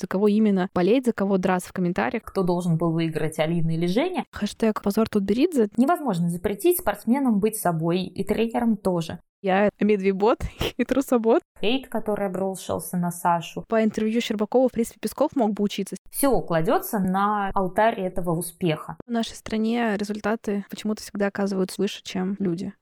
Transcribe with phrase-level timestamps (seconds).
[0.00, 2.22] за кого именно болеть, за кого драться в комментариях.
[2.24, 4.24] Кто должен был выиграть, Алина или Женя.
[4.32, 5.68] Хэштег «Позор Тутберидзе».
[5.76, 9.20] Невозможно запретить спортсменам быть собой и тренерам тоже.
[9.42, 10.38] Я медвебот
[10.76, 11.42] и трусобот.
[11.60, 13.64] Хейт, который обрушился на Сашу.
[13.68, 15.96] По интервью Щербакова, в принципе, Песков мог бы учиться.
[16.10, 18.96] Все кладется на алтарь этого успеха.
[19.06, 22.72] В нашей стране результаты почему-то всегда оказываются выше, чем люди.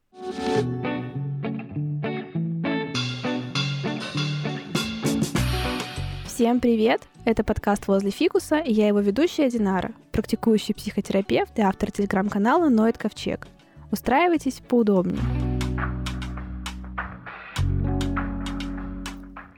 [6.39, 7.01] Всем привет!
[7.25, 12.97] Это подкаст «Возле фикуса» и я его ведущая Динара, практикующий психотерапевт и автор телеграм-канала «Ноет
[12.97, 13.45] Ковчег».
[13.91, 15.19] Устраивайтесь поудобнее.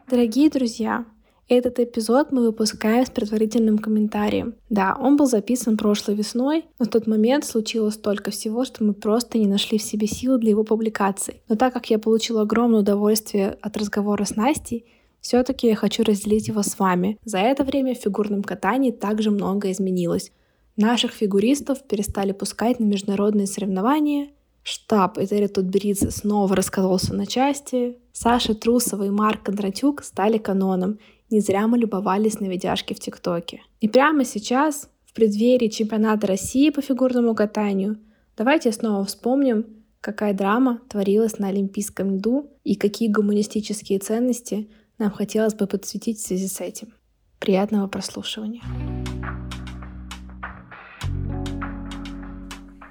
[0.09, 1.05] Дорогие друзья,
[1.47, 4.55] этот эпизод мы выпускаем с предварительным комментарием.
[4.71, 8.95] Да, он был записан прошлой весной, но в тот момент случилось столько всего, что мы
[8.95, 11.43] просто не нашли в себе силы для его публикации.
[11.47, 14.87] Но так как я получила огромное удовольствие от разговора с Настей,
[15.21, 17.17] все-таки я хочу разделить его с вами.
[17.23, 20.31] За это время в фигурном катании также много изменилось.
[20.75, 24.29] Наших фигуристов перестали пускать на международные соревнования,
[24.63, 27.97] Штаб Этери Тутберидзе снова раскололся на части.
[28.11, 30.99] Саша Трусова и Марк Кондратюк стали каноном.
[31.29, 33.61] Не зря мы любовались на видяшки в ТикТоке.
[33.79, 37.97] И прямо сейчас, в преддверии чемпионата России по фигурному катанию,
[38.37, 39.65] давайте снова вспомним,
[39.99, 44.69] какая драма творилась на Олимпийском льду и какие гуманистические ценности
[45.01, 46.93] нам хотелось бы подсветить в связи с этим.
[47.39, 48.61] Приятного прослушивания.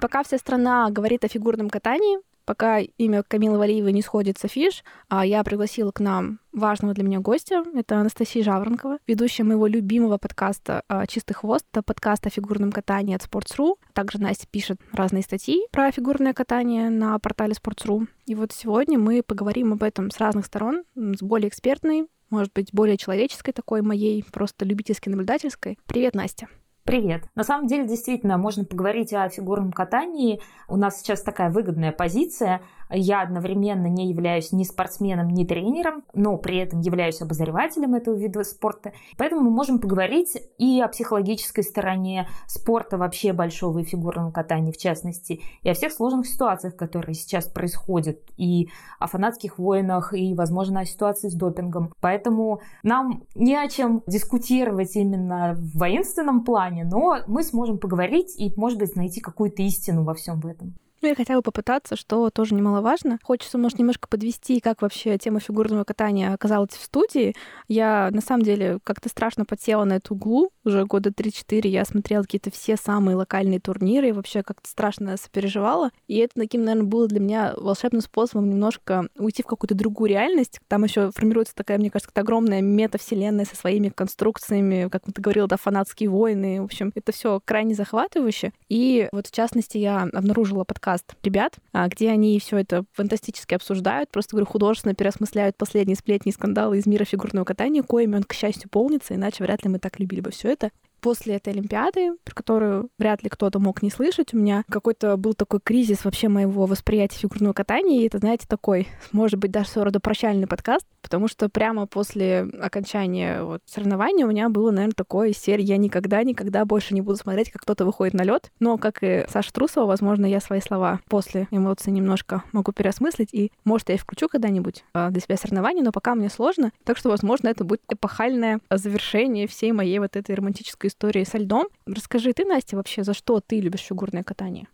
[0.00, 2.18] Пока вся страна говорит о фигурном катании,
[2.50, 7.04] пока имя Камилы Валиевой не сходит с афиш, а я пригласила к нам важного для
[7.04, 7.62] меня гостя.
[7.76, 11.64] Это Анастасия Жаворонкова, ведущая моего любимого подкаста а, «Чистый хвост».
[11.70, 13.76] Это подкаст о фигурном катании от Sports.ru.
[13.92, 18.08] Также Настя пишет разные статьи про фигурное катание на портале Sports.ru.
[18.26, 22.70] И вот сегодня мы поговорим об этом с разных сторон, с более экспертной, может быть,
[22.72, 25.78] более человеческой такой моей, просто любительской наблюдательской.
[25.86, 26.48] Привет, Настя.
[26.84, 27.24] Привет.
[27.34, 30.40] На самом деле, действительно, можно поговорить о фигурном катании.
[30.66, 36.36] У нас сейчас такая выгодная позиция– я одновременно не являюсь ни спортсменом, ни тренером, но
[36.36, 38.92] при этом являюсь обозревателем этого вида спорта.
[39.16, 44.76] Поэтому мы можем поговорить и о психологической стороне спорта вообще большого и фигурного катания в
[44.76, 48.68] частности, и о всех сложных ситуациях, которые сейчас происходят, и
[48.98, 51.92] о фанатских войнах, и, возможно, о ситуации с допингом.
[52.00, 58.52] Поэтому нам не о чем дискутировать именно в воинственном плане, но мы сможем поговорить и,
[58.56, 60.74] может быть, найти какую-то истину во всем этом.
[61.02, 63.18] Ну или хотя бы попытаться, что тоже немаловажно.
[63.22, 67.34] Хочется, может, немножко подвести, как вообще тема фигурного катания оказалась в студии.
[67.68, 70.50] Я, на самом деле, как-то страшно подсела на эту углу.
[70.64, 75.90] Уже года 3-4 я смотрела какие-то все самые локальные турниры и вообще как-то страшно сопереживала.
[76.06, 80.60] И это таким, наверное, было для меня волшебным способом немножко уйти в какую-то другую реальность.
[80.68, 85.56] Там еще формируется такая, мне кажется, огромная метавселенная со своими конструкциями, как ты говорила, да,
[85.56, 86.60] фанатские войны.
[86.60, 88.52] В общем, это все крайне захватывающе.
[88.68, 93.54] И вот, в частности, я обнаружила подкаст подкаст ребят, а, где они все это фантастически
[93.54, 98.24] обсуждают, просто, говорю, художественно переосмысляют последние сплетни и скандалы из мира фигурного катания, коими он,
[98.24, 100.70] к счастью, полнится, иначе вряд ли мы так любили бы все это.
[101.00, 105.34] После этой Олимпиады, про которую вряд ли кто-то мог не слышать, у меня какой-то был
[105.34, 109.86] такой кризис вообще моего восприятия фигурного катания, и это, знаете, такой, может быть, даже своего
[109.86, 115.32] рода прощальный подкаст, потому что прямо после окончания вот соревнования у меня было, наверное, такое
[115.32, 118.50] серия «Я никогда-никогда больше не буду смотреть, как кто-то выходит на лед.
[118.60, 123.52] Но, как и Саша Трусова, возможно, я свои слова после эмоций немножко могу переосмыслить, и,
[123.64, 127.10] может, я и включу когда-нибудь а, для себя соревнования, но пока мне сложно, так что,
[127.10, 131.68] возможно, это будет эпохальное завершение всей моей вот этой романтической истории со льдом.
[131.86, 134.68] Расскажи ты, Настя, вообще, за что ты любишь фигурное катание?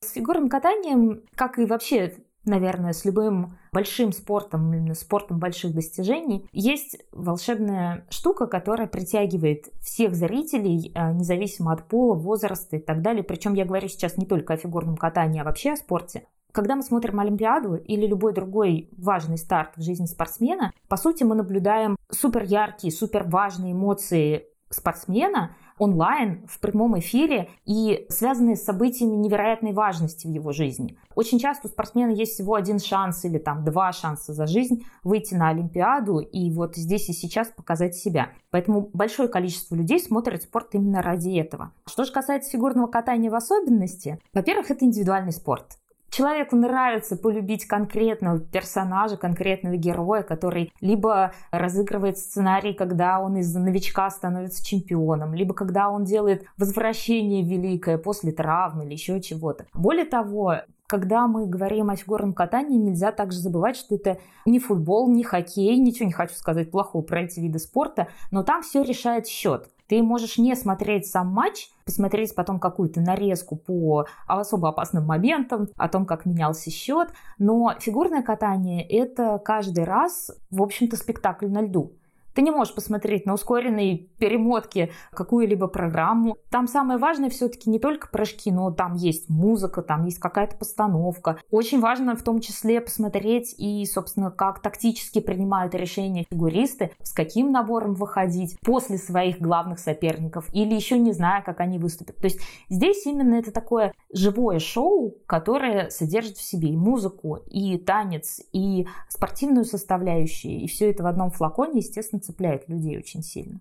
[0.00, 2.14] С фигурным катанием, как и вообще
[2.48, 10.14] наверное, с любым большим спортом, именно спортом больших достижений, есть волшебная штука, которая притягивает всех
[10.14, 13.22] зрителей, а, независимо от пола, возраста и так далее.
[13.22, 16.24] Причем я говорю сейчас не только о фигурном катании, а вообще о спорте.
[16.52, 21.34] Когда мы смотрим Олимпиаду или любой другой важный старт в жизни спортсмена, по сути мы
[21.34, 29.16] наблюдаем супер яркие, супер важные эмоции спортсмена онлайн, в прямом эфире и связанные с событиями
[29.16, 30.96] невероятной важности в его жизни.
[31.14, 35.34] Очень часто у спортсмена есть всего один шанс или там два шанса за жизнь выйти
[35.34, 38.30] на Олимпиаду и вот здесь и сейчас показать себя.
[38.50, 41.72] Поэтому большое количество людей смотрит спорт именно ради этого.
[41.86, 45.78] Что же касается фигурного катания в особенности, во-первых, это индивидуальный спорт.
[46.10, 54.10] Человеку нравится полюбить конкретного персонажа, конкретного героя, который либо разыгрывает сценарий, когда он из новичка
[54.10, 59.66] становится чемпионом, либо когда он делает возвращение великое после травмы или еще чего-то.
[59.74, 60.56] Более того,
[60.86, 65.76] когда мы говорим о фигурном катании, нельзя также забывать, что это не футбол, не хоккей,
[65.76, 69.68] ничего не хочу сказать плохого про эти виды спорта, но там все решает счет.
[69.88, 75.88] Ты можешь не смотреть сам матч, посмотреть потом какую-то нарезку по особо опасным моментам, о
[75.88, 77.08] том, как менялся счет,
[77.38, 81.97] но фигурное катание– это каждый раз, в общем-то, спектакль на льду.
[82.38, 86.36] Ты не можешь посмотреть на ускоренной перемотке какую-либо программу.
[86.50, 91.40] Там самое важное все-таки не только прыжки, но там есть музыка, там есть какая-то постановка.
[91.50, 97.50] Очень важно в том числе посмотреть и, собственно, как тактически принимают решения фигуристы, с каким
[97.50, 102.18] набором выходить после своих главных соперников или еще не зная, как они выступят.
[102.18, 102.38] То есть
[102.68, 108.86] здесь именно это такое живое шоу, которое содержит в себе и музыку, и танец, и
[109.08, 113.60] спортивную составляющую, и все это в одном флаконе, естественно, цепляет людей очень сильно.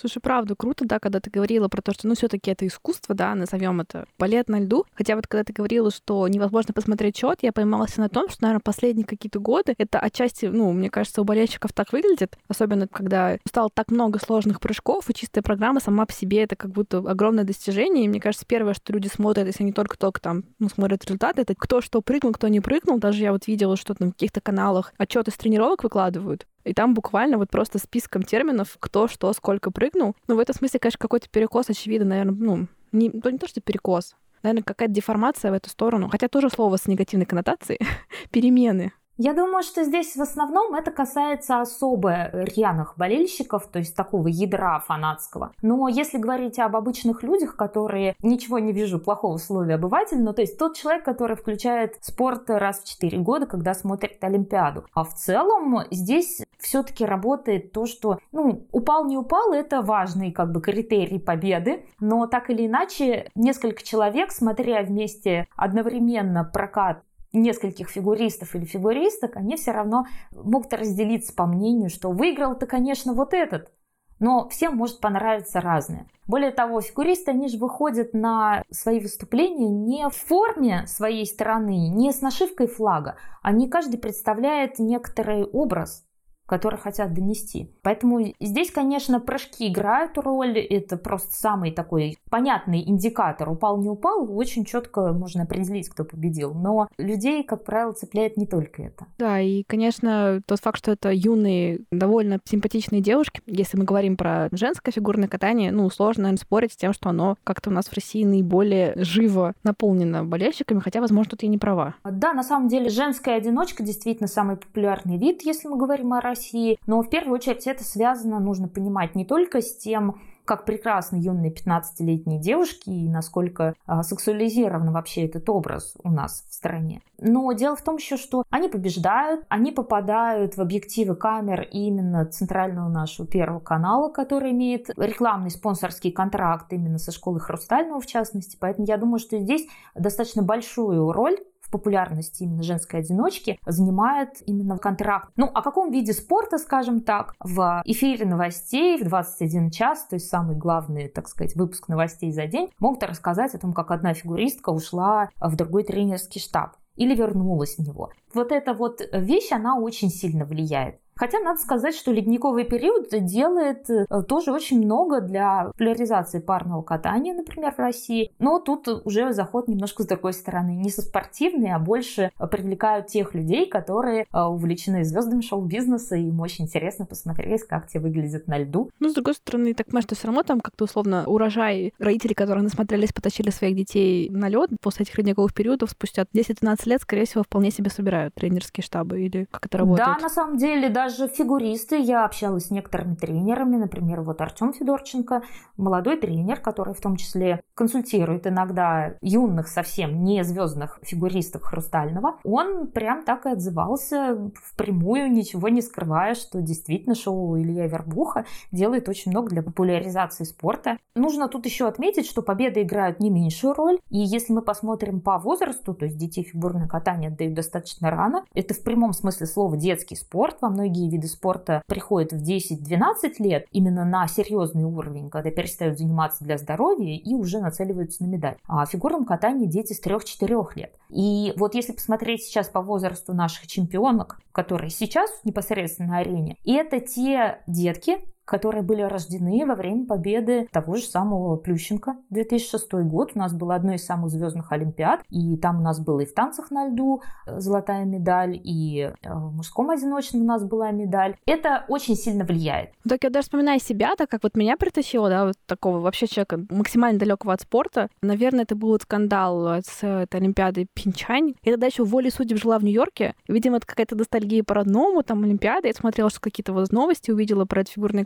[0.00, 3.16] Слушай, правда, круто, да, когда ты говорила про то, что, ну, все таки это искусство,
[3.16, 4.84] да, назовем это балет на льду.
[4.94, 8.60] Хотя вот когда ты говорила, что невозможно посмотреть счет, я поймалась на том, что, наверное,
[8.60, 13.70] последние какие-то годы это отчасти, ну, мне кажется, у болельщиков так выглядит, особенно когда стало
[13.74, 18.04] так много сложных прыжков, и чистая программа сама по себе это как будто огромное достижение.
[18.04, 21.56] И мне кажется, первое, что люди смотрят, если они только-только там, ну, смотрят результаты, это
[21.56, 23.00] кто что прыгнул, кто не прыгнул.
[23.00, 26.46] Даже я вот видела, что на каких-то каналах отчеты с тренировок выкладывают.
[26.68, 30.14] И там буквально вот просто списком терминов, кто что, сколько прыгнул.
[30.26, 33.60] Ну, в этом смысле, конечно, какой-то перекос, очевидно, наверное, ну, не, ну, не то, что
[33.60, 36.08] перекос, наверное, какая-то деформация в эту сторону.
[36.10, 37.80] Хотя тоже слово с негативной коннотацией.
[38.30, 38.92] Перемены.
[39.20, 44.78] Я думаю, что здесь в основном это касается особо рьяных болельщиков, то есть такого ядра
[44.78, 45.52] фанатского.
[45.60, 50.32] Но если говорить об обычных людях, которые ничего не вижу плохого в слове обыватель, но
[50.32, 54.84] то есть тот человек, который включает спорт раз в 4 года, когда смотрит Олимпиаду.
[54.94, 60.52] А в целом здесь все-таки работает то, что ну, упал не упал, это важный как
[60.52, 67.02] бы критерий победы, но так или иначе несколько человек, смотря вместе одновременно прокат
[67.32, 73.34] нескольких фигуристов или фигуристок, они все равно могут разделиться по мнению, что выиграл-то, конечно, вот
[73.34, 73.70] этот,
[74.18, 76.08] но всем может понравиться разное.
[76.26, 82.12] Более того, фигуристы, они же выходят на свои выступления не в форме своей страны, не
[82.12, 83.16] с нашивкой флага.
[83.42, 86.04] Они каждый представляет некоторый образ,
[86.48, 87.70] которые хотят донести.
[87.82, 90.58] Поэтому здесь, конечно, прыжки играют роль.
[90.58, 93.50] Это просто самый такой понятный индикатор.
[93.50, 96.54] Упал, не упал, очень четко можно определить, кто победил.
[96.54, 99.06] Но людей, как правило, цепляет не только это.
[99.18, 104.48] Да, и, конечно, тот факт, что это юные, довольно симпатичные девушки, если мы говорим про
[104.52, 107.92] женское фигурное катание, ну, сложно, наверное, спорить с тем, что оно как-то у нас в
[107.92, 111.94] России наиболее живо наполнено болельщиками, хотя, возможно, тут я не права.
[112.04, 116.37] Да, на самом деле, женская одиночка действительно самый популярный вид, если мы говорим о России
[116.38, 116.78] России.
[116.86, 121.52] Но в первую очередь это связано, нужно понимать, не только с тем, как прекрасны юные
[121.52, 127.02] 15-летние девушки и насколько а, сексуализирован вообще этот образ у нас в стране.
[127.18, 132.88] Но дело в том еще, что они побеждают, они попадают в объективы камер именно центрального
[132.88, 138.56] нашего первого канала, который имеет рекламный спонсорский контракт именно со школой Хрустального в частности.
[138.58, 141.36] Поэтому я думаю, что здесь достаточно большую роль
[141.70, 145.30] популярности именно женской одиночки занимает именно контракт.
[145.36, 150.28] Ну, о каком виде спорта, скажем так, в эфире новостей в 21 час, то есть
[150.28, 154.70] самый главный, так сказать, выпуск новостей за день, могут рассказать о том, как одна фигуристка
[154.70, 158.10] ушла в другой тренерский штаб или вернулась в него.
[158.34, 161.00] Вот эта вот вещь, она очень сильно влияет.
[161.18, 167.34] Хотя надо сказать, что ледниковый период делает э, тоже очень много для популяризации парного катания,
[167.34, 168.30] например, в России.
[168.38, 170.76] Но тут уже заход немножко с другой стороны.
[170.76, 176.38] Не со спортивной, а больше привлекают тех людей, которые э, увлечены звездами шоу-бизнеса, и им
[176.40, 178.90] очень интересно посмотреть, как те выглядят на льду.
[179.00, 182.62] Ну, с другой стороны, так понимаешь, что все равно там как-то условно урожай родители, которые
[182.62, 187.42] насмотрелись, потащили своих детей на лед после этих ледниковых периодов спустя 10-12 лет, скорее всего,
[187.42, 190.06] вполне себе собирают тренерские штабы или как это работает?
[190.06, 194.74] Да, на самом деле, да, даже фигуристы, я общалась с некоторыми тренерами, например, вот Артем
[194.74, 195.42] Федорченко,
[195.76, 202.88] молодой тренер, который в том числе консультирует иногда юных совсем не звездных фигуристов Хрустального, он
[202.88, 209.30] прям так и отзывался впрямую, ничего не скрывая, что действительно шоу Илья Вербуха делает очень
[209.30, 210.98] много для популяризации спорта.
[211.14, 215.38] Нужно тут еще отметить, что победы играют не меньшую роль, и если мы посмотрим по
[215.38, 220.16] возрасту, то есть детей фигурное катание отдают достаточно рано, это в прямом смысле слова детский
[220.16, 225.50] спорт, во многие многие виды спорта приходят в 10-12 лет именно на серьезный уровень, когда
[225.50, 228.56] перестают заниматься для здоровья и уже нацеливаются на медаль.
[228.66, 230.94] А в фигурном катании дети с 3-4 лет.
[231.10, 237.00] И вот если посмотреть сейчас по возрасту наших чемпионок, которые сейчас непосредственно на арене, это
[237.00, 242.16] те детки, которые были рождены во время победы того же самого Плющенко.
[242.30, 246.20] 2006 год у нас был одной из самых звездных Олимпиад, и там у нас было
[246.20, 250.64] и в танцах на льду э, золотая медаль, и э, в мужском одиночном у нас
[250.64, 251.36] была медаль.
[251.46, 252.90] Это очень сильно влияет.
[253.06, 256.60] Так я даже вспоминаю себя, так как вот меня притащило, да, вот такого вообще человека
[256.70, 258.08] максимально далекого от спорта.
[258.22, 261.54] Наверное, это был скандал с этой Олимпиадой Пинчань.
[261.62, 263.34] Я тогда еще в воле судеб жила в Нью-Йорке.
[263.46, 265.88] Видимо, это какая-то ностальгия по родному, там Олимпиада.
[265.88, 268.24] Я смотрела, что какие-то вот новости увидела про это фигурное.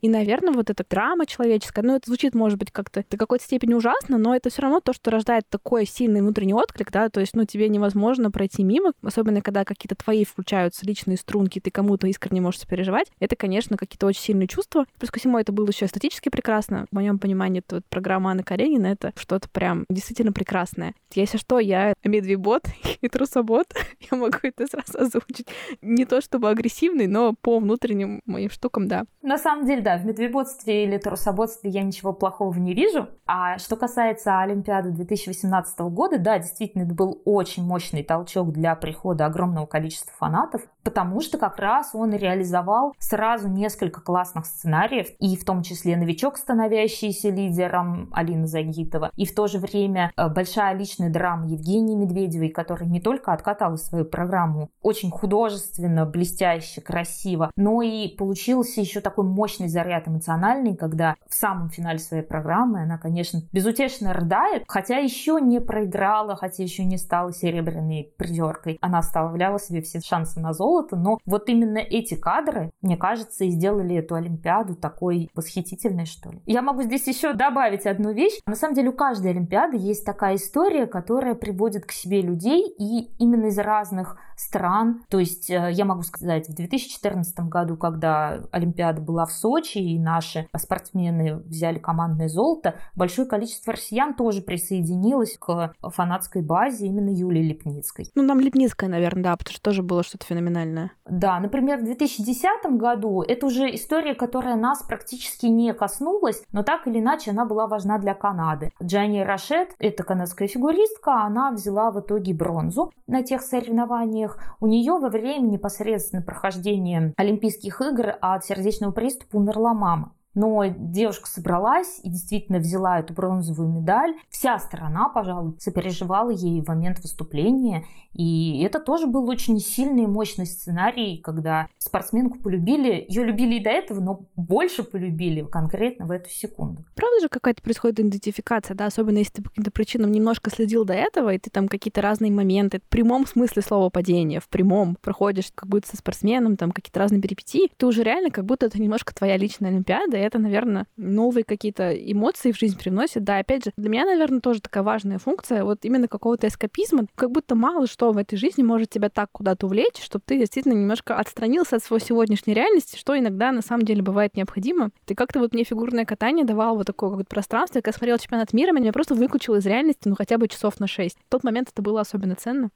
[0.00, 3.74] И, наверное, вот эта драма человеческая, ну, это звучит, может быть, как-то до какой-то степени
[3.74, 7.34] ужасно, но это все равно то, что рождает такой сильный внутренний отклик, да, то есть,
[7.34, 12.40] ну, тебе невозможно пройти мимо, особенно когда какие-то твои включаются личные струнки, ты кому-то искренне
[12.40, 13.10] можешь сопереживать.
[13.18, 14.86] Это, конечно, какие-то очень сильные чувства.
[14.98, 16.86] Плюс ко всему, это было еще эстетически прекрасно.
[16.90, 20.94] В моем понимании, это вот программа Анны Каренина, это что-то прям действительно прекрасное.
[21.14, 22.64] Если что, я медвебот
[23.00, 23.66] и трусобот,
[24.10, 25.46] я могу это сразу озвучить.
[25.82, 29.04] Не то чтобы агрессивный, но по внутренним моим штукам, да.
[29.22, 33.08] На самом деле, да, в медвебодстве или трусоботстве я ничего плохого не вижу.
[33.26, 39.26] А что касается Олимпиады 2018 года, да, действительно, это был очень мощный толчок для прихода
[39.26, 45.44] огромного количества фанатов, потому что как раз он реализовал сразу несколько классных сценариев, и в
[45.44, 51.10] том числе новичок, становящийся лидером Алина Загитова, и в то же время э, большая личная
[51.10, 58.08] драма Евгении Медведевой, которая не только откатала свою программу очень художественно, блестяще, красиво, но и
[58.08, 64.12] получился еще такой мощный заряд эмоциональный, когда в самом финале своей программы она, конечно, безутешно
[64.12, 68.78] рыдает, хотя еще не проиграла, хотя еще не стала серебряной призеркой.
[68.80, 73.50] Она оставляла себе все шансы на золото, но вот именно эти кадры, мне кажется, и
[73.50, 76.42] сделали эту Олимпиаду такой восхитительной, что ли.
[76.46, 78.40] Я могу здесь еще добавить одну вещь.
[78.46, 83.12] На самом деле у каждой Олимпиады есть такая история, которая приводит к себе людей, и
[83.18, 85.04] именно из разных стран.
[85.08, 89.98] То есть э, я могу сказать, в 2014 году, когда Олимпиада была в Сочи, и
[89.98, 97.42] наши спортсмены взяли командное золото, большое количество россиян тоже присоединилось к фанатской базе именно Юлии
[97.42, 98.10] Лепницкой.
[98.14, 100.63] Ну, нам Лепницкая, наверное, да, потому что тоже было что-то феноменальное.
[101.04, 106.86] Да, например, в 2010 году это уже история, которая нас практически не коснулась, но так
[106.86, 108.70] или иначе она была важна для Канады.
[108.82, 114.38] Джанни Рашет, это канадская фигуристка, она взяла в итоге бронзу на тех соревнованиях.
[114.60, 120.12] У нее во время непосредственно прохождения Олимпийских игр от сердечного приступа умерла мама.
[120.34, 124.14] Но девушка собралась и действительно взяла эту бронзовую медаль.
[124.30, 127.84] Вся страна, пожалуй, сопереживала ей в момент выступления.
[128.12, 133.04] И это тоже был очень сильный и мощный сценарий, когда спортсменку полюбили.
[133.08, 136.84] Ее любили и до этого, но больше полюбили конкретно в эту секунду.
[136.94, 138.86] Правда же какая-то происходит идентификация, да?
[138.86, 142.30] Особенно если ты по каким-то причинам немножко следил до этого, и ты там какие-то разные
[142.30, 147.00] моменты, в прямом смысле слова падения, в прямом проходишь как будто со спортсменом, там какие-то
[147.00, 151.44] разные перипетии, ты уже реально как будто это немножко твоя личная Олимпиада, это, наверное, новые
[151.44, 153.24] какие-то эмоции в жизнь привносит.
[153.24, 157.06] Да, опять же, для меня, наверное, тоже такая важная функция, вот именно какого-то эскапизма.
[157.14, 160.74] Как будто мало что в этой жизни может тебя так куда-то увлечь, чтобы ты действительно
[160.74, 164.90] немножко отстранился от своей сегодняшней реальности, что иногда на самом деле бывает необходимо.
[165.04, 167.80] Ты как-то вот мне фигурное катание давал вот такое какое-то пространство.
[167.80, 170.86] Когда я смотрела чемпионат мира, меня просто выключил из реальности, ну, хотя бы часов на
[170.86, 171.18] шесть.
[171.26, 172.70] В тот момент это было особенно ценно.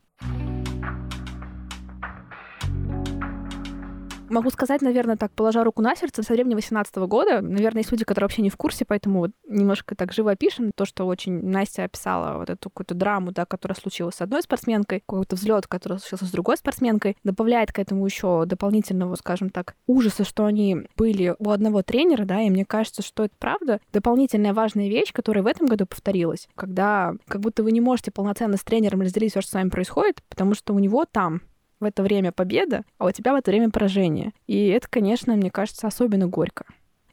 [4.30, 8.04] Могу сказать, наверное, так, положа руку на сердце, со времени 18 года, наверное, есть люди,
[8.04, 11.84] которые вообще не в курсе, поэтому вот немножко так живо опишем то, что очень Настя
[11.84, 16.26] описала вот эту какую-то драму, да, которая случилась с одной спортсменкой, какой-то взлет, который случился
[16.26, 21.50] с другой спортсменкой, добавляет к этому еще дополнительного, скажем так, ужаса, что они были у
[21.50, 23.80] одного тренера, да, и мне кажется, что это правда.
[23.92, 28.56] Дополнительная важная вещь, которая в этом году повторилась, когда как будто вы не можете полноценно
[28.56, 31.42] с тренером разделить все, что с вами происходит, потому что у него там
[31.80, 34.32] в это время победа, а у тебя в это время поражение.
[34.46, 36.64] И это, конечно, мне кажется, особенно горько.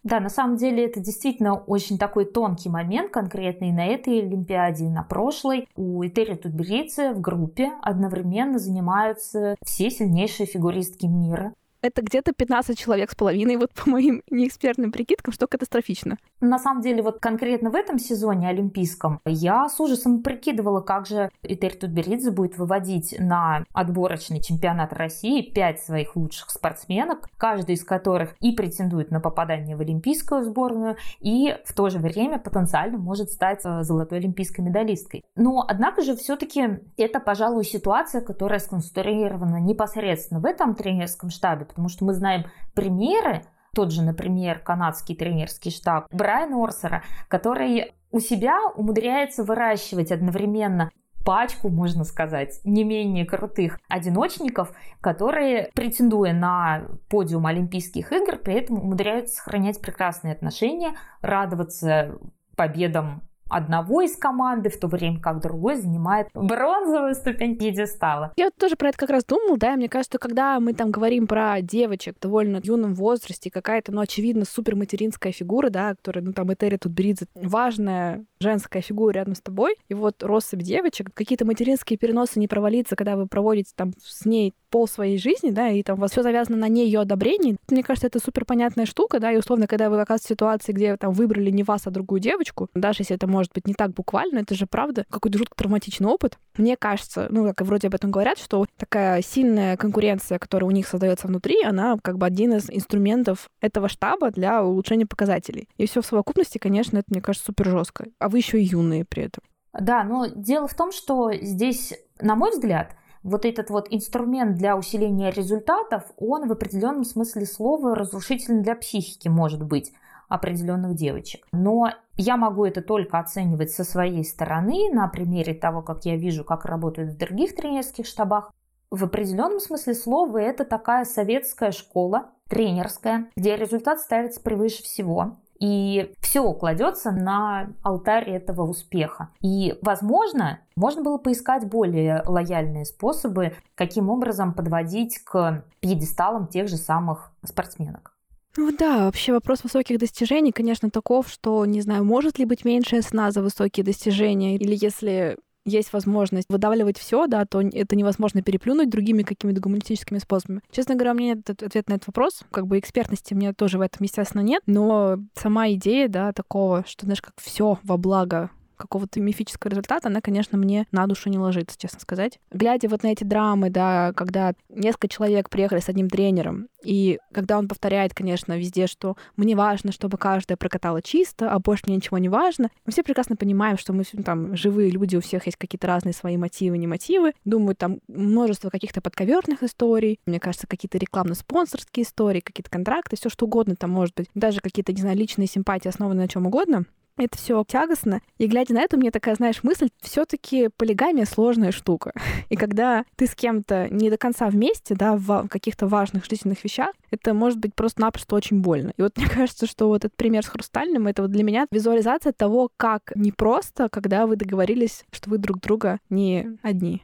[0.04, 5.02] Да, на самом деле это действительно очень такой тонкий момент, конкретный на этой Олимпиаде, на
[5.02, 5.68] прошлой.
[5.76, 11.54] У Этери Тутберицы в группе одновременно занимаются все сильнейшие фигуристки мира
[11.86, 16.18] это где-то 15 человек с половиной, вот по моим неэкспертным прикидкам, что катастрофично.
[16.42, 21.30] На самом деле, вот конкретно в этом сезоне олимпийском я с ужасом прикидывала, как же
[21.44, 28.36] Этель Тутберидзе будет выводить на отборочный чемпионат России пять своих лучших спортсменок, каждая из которых
[28.42, 33.62] и претендует на попадание в олимпийскую сборную, и в то же время потенциально может стать
[33.64, 35.24] э, золотой олимпийской медалисткой.
[35.36, 41.88] Но, однако же, все-таки это, пожалуй, ситуация, которая сконструирована непосредственно в этом тренерском штабе, потому
[41.88, 43.44] что мы знаем примеры,
[43.76, 50.90] тот же, например, канадский тренерский штаб Брайана Орсера, который у себя умудряется выращивать одновременно
[51.26, 58.80] пачку, можно сказать, не менее крутых одиночников, которые, претендуя на подиум Олимпийских игр, при этом
[58.80, 62.20] умудряются сохранять прекрасные отношения, радоваться
[62.56, 68.34] победам одного из команды, в то время как другой занимает бронзовую ступень пьедестала.
[68.36, 71.28] Я вот тоже про это как раз думал, да, мне кажется, когда мы там говорим
[71.28, 76.34] про девочек в довольно юном возрасте, какая-то, ну, очевидно, супер материнская фигура, да, которая, ну,
[76.34, 81.46] там, Этери тут Бридзе, важная женская фигура рядом с тобой, и вот россыпь девочек, какие-то
[81.46, 85.84] материнские переносы не провалиться, когда вы проводите там с ней пол своей жизни, да, и
[85.84, 87.56] там у вас все завязано на ней ее одобрении.
[87.70, 90.98] Мне кажется, это супер понятная штука, да, и условно, когда вы оказываетесь в ситуации, где
[90.98, 94.40] там выбрали не вас, а другую девочку, даже если это может быть не так буквально,
[94.40, 96.38] это же правда какой-то жутко травматичный опыт.
[96.58, 100.72] Мне кажется, ну, как и вроде об этом говорят, что такая сильная конкуренция, которая у
[100.72, 105.70] них создается внутри, она как бы один из инструментов этого штаба для улучшения показателей.
[105.78, 108.08] И все в совокупности, конечно, это, мне кажется, супер жестко.
[108.20, 109.42] А вы еще и юные при этом.
[109.72, 112.94] Да, но дело в том, что здесь, на мой взгляд,
[113.26, 119.28] вот этот вот инструмент для усиления результатов, он в определенном смысле слова разрушительный для психики
[119.28, 119.92] может быть
[120.30, 121.48] определенных девочек.
[121.52, 126.44] Но я могу это только оценивать со своей стороны, на примере того, как я вижу,
[126.44, 128.52] как работают в других тренерских штабах.
[128.92, 135.38] В определенном смысле слова это такая советская школа, тренерская, где результат ставится превыше всего.
[135.60, 139.30] И все кладется на алтарь этого успеха.
[139.42, 146.78] И, возможно, можно было поискать более лояльные способы, каким образом подводить к пьедесталам тех же
[146.78, 148.16] самых спортсменок.
[148.58, 153.02] Ну да, вообще вопрос высоких достижений, конечно, таков, что, не знаю, может ли быть меньшая
[153.02, 158.90] цена за высокие достижения, или если есть возможность выдавливать все, да, то это невозможно переплюнуть
[158.90, 160.62] другими какими-то гуманистическими способами.
[160.72, 162.42] Честно говоря, у меня нет ответа на этот вопрос.
[162.52, 164.62] Как бы экспертности меня тоже в этом, естественно, нет.
[164.66, 170.22] Но сама идея, да, такого, что, знаешь, как все во благо какого-то мифического результата, она,
[170.22, 172.40] конечно, мне на душу не ложится, честно сказать.
[172.52, 177.58] Глядя вот на эти драмы, да, когда несколько человек приехали с одним тренером, и когда
[177.58, 182.18] он повторяет, конечно, везде, что мне важно, чтобы каждая прокатала чисто, а больше мне ничего
[182.20, 185.88] не важно, мы все прекрасно понимаем, что мы там живые люди, у всех есть какие-то
[185.88, 187.34] разные свои мотивы, не мотивы.
[187.44, 193.46] Думаю, там множество каких-то подковерных историй, мне кажется, какие-то рекламно-спонсорские истории, какие-то контракты, все что
[193.46, 196.86] угодно там может быть, даже какие-то, не знаю, личные симпатии, основанные на чем угодно
[197.18, 198.22] это все тягостно.
[198.38, 202.14] И глядя на это, у меня такая, знаешь, мысль, все-таки полигамия сложная штука.
[202.50, 206.92] И когда ты с кем-то не до конца вместе, да, в каких-то важных жизненных вещах,
[207.12, 208.94] это может быть просто-напросто очень больно.
[208.98, 212.34] И вот мне кажется, что вот этот пример с хрустальным, это вот для меня визуализация
[212.34, 217.04] того, как непросто, когда вы договорились, что вы друг друга не одни.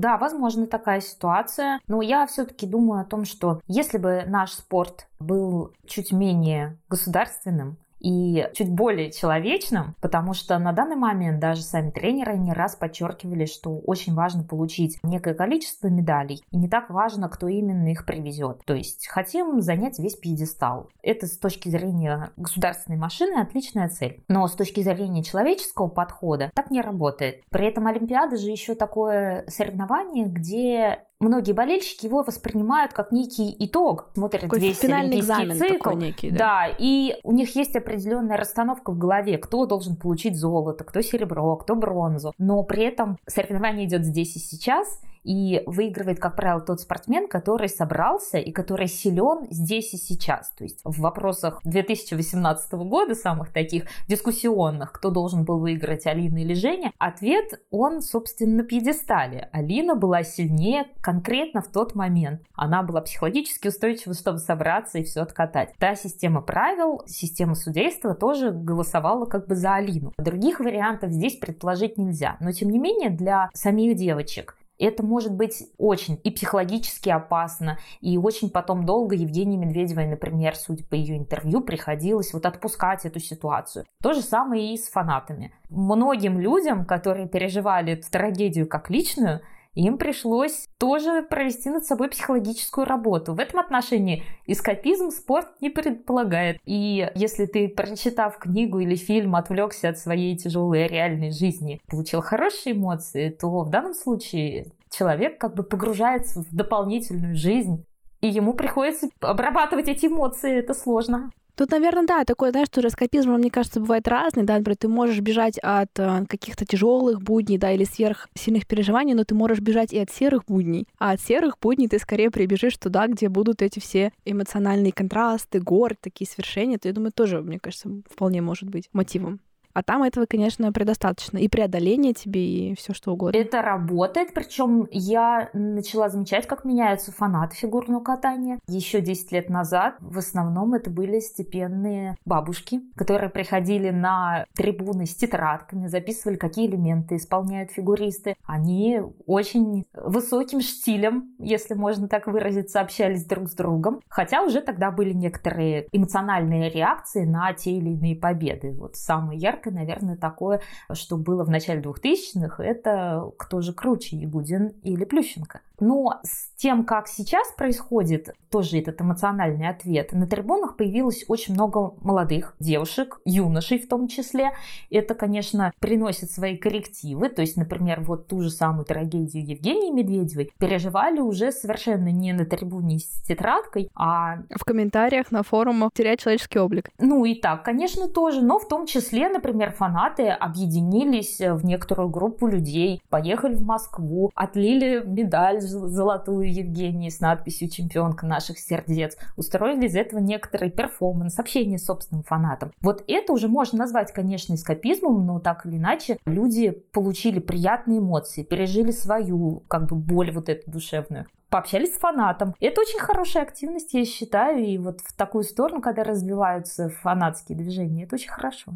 [0.00, 5.06] Да, возможно такая ситуация, но я все-таки думаю о том, что если бы наш спорт
[5.18, 11.90] был чуть менее государственным, и чуть более человечным, потому что на данный момент даже сами
[11.90, 17.28] тренеры не раз подчеркивали, что очень важно получить некое количество медалей, и не так важно,
[17.28, 18.62] кто именно их привезет.
[18.64, 20.88] То есть хотим занять весь пьедестал.
[21.02, 24.24] Это с точки зрения государственной машины отличная цель.
[24.28, 27.42] Но с точки зрения человеческого подхода так не работает.
[27.50, 34.10] При этом Олимпиада же еще такое соревнование, где многие болельщики его воспринимают как некий итог,
[34.14, 35.74] смотрят такой весь олимпийский цикл.
[35.74, 36.38] Такой некий, да.
[36.38, 41.56] да, и у них есть определенная расстановка в голове, кто должен получить золото, кто серебро,
[41.56, 42.32] кто бронзу.
[42.38, 47.68] Но при этом соревнование идет здесь и сейчас, и выигрывает, как правило, тот спортсмен, который
[47.68, 50.50] собрался и который силен здесь и сейчас.
[50.50, 56.54] То есть в вопросах 2018 года, самых таких дискуссионных, кто должен был выиграть, Алина или
[56.54, 59.48] Женя, ответ, он, собственно, на пьедестале.
[59.52, 62.42] Алина была сильнее конкретно в тот момент.
[62.54, 65.74] Она была психологически устойчива, чтобы собраться и все откатать.
[65.78, 70.12] Та система правил, система судейства тоже голосовала как бы за Алину.
[70.18, 72.36] Других вариантов здесь предположить нельзя.
[72.40, 78.16] Но, тем не менее, для самих девочек это может быть очень и психологически опасно, и
[78.18, 83.84] очень потом долго Евгении Медведевой, например, судя по ее интервью, приходилось вот отпускать эту ситуацию.
[84.02, 85.52] То же самое и с фанатами.
[85.68, 89.42] Многим людям, которые переживали эту трагедию как личную,
[89.86, 93.34] им пришлось тоже провести над собой психологическую работу.
[93.34, 96.58] В этом отношении эскапизм спорт не предполагает.
[96.64, 102.74] И если ты, прочитав книгу или фильм, отвлекся от своей тяжелой реальной жизни, получил хорошие
[102.74, 107.84] эмоции, то в данном случае человек как бы погружается в дополнительную жизнь,
[108.20, 111.30] и ему приходится обрабатывать эти эмоции, это сложно.
[111.54, 115.20] Тут, наверное, да, такой, знаешь, тоже эскапизм, мне кажется, бывает разный, да, например, ты можешь
[115.20, 119.98] бежать от э, каких-то тяжелых будней, да, или сверхсильных переживаний, но ты можешь бежать и
[119.98, 124.12] от серых будней, а от серых будней ты скорее прибежишь туда, где будут эти все
[124.24, 129.40] эмоциональные контрасты, горы, такие свершения, то я думаю, тоже, мне кажется, вполне может быть мотивом.
[129.72, 131.38] А там этого, конечно, предостаточно.
[131.38, 133.36] И преодоление тебе, и все что угодно.
[133.38, 134.34] Это работает.
[134.34, 138.58] Причем я начала замечать, как меняются фанаты фигурного катания.
[138.66, 145.14] Еще 10 лет назад в основном это были степенные бабушки, которые приходили на трибуны с
[145.14, 148.36] тетрадками, записывали, какие элементы исполняют фигуристы.
[148.44, 154.00] Они очень высоким штилем, если можно так выразиться, общались друг с другом.
[154.08, 158.72] Хотя уже тогда были некоторые эмоциональные реакции на те или иные победы.
[158.72, 160.60] Вот самый яркий яркое, наверное, такое,
[160.92, 165.60] что было в начале 2000-х, это кто же круче, Ягудин или Плющенко.
[165.80, 171.94] Но с тем, как сейчас происходит тоже этот эмоциональный ответ, на трибунах появилось очень много
[172.02, 174.50] молодых девушек, юношей в том числе.
[174.90, 177.28] Это, конечно, приносит свои коррективы.
[177.28, 182.44] То есть, например, вот ту же самую трагедию Евгении Медведевой переживали уже совершенно не на
[182.44, 184.38] трибуне с тетрадкой, а...
[184.54, 186.90] В комментариях на форумах терять человеческий облик.
[186.98, 188.42] Ну и так, конечно, тоже.
[188.42, 195.02] Но в том числе, например, фанаты объединились в некоторую группу людей, поехали в Москву, отлили
[195.04, 201.86] медаль золотую Евгении с надписью «Чемпионка наших сердец», устроили из этого некоторый перформанс, общение с
[201.86, 202.72] собственным фанатом.
[202.80, 208.42] Вот это уже можно назвать, конечно, эскапизмом, но так или иначе люди получили приятные эмоции,
[208.42, 212.54] пережили свою как бы боль вот эту душевную пообщались с фанатом.
[212.60, 218.04] Это очень хорошая активность, я считаю, и вот в такую сторону, когда развиваются фанатские движения,
[218.04, 218.74] это очень хорошо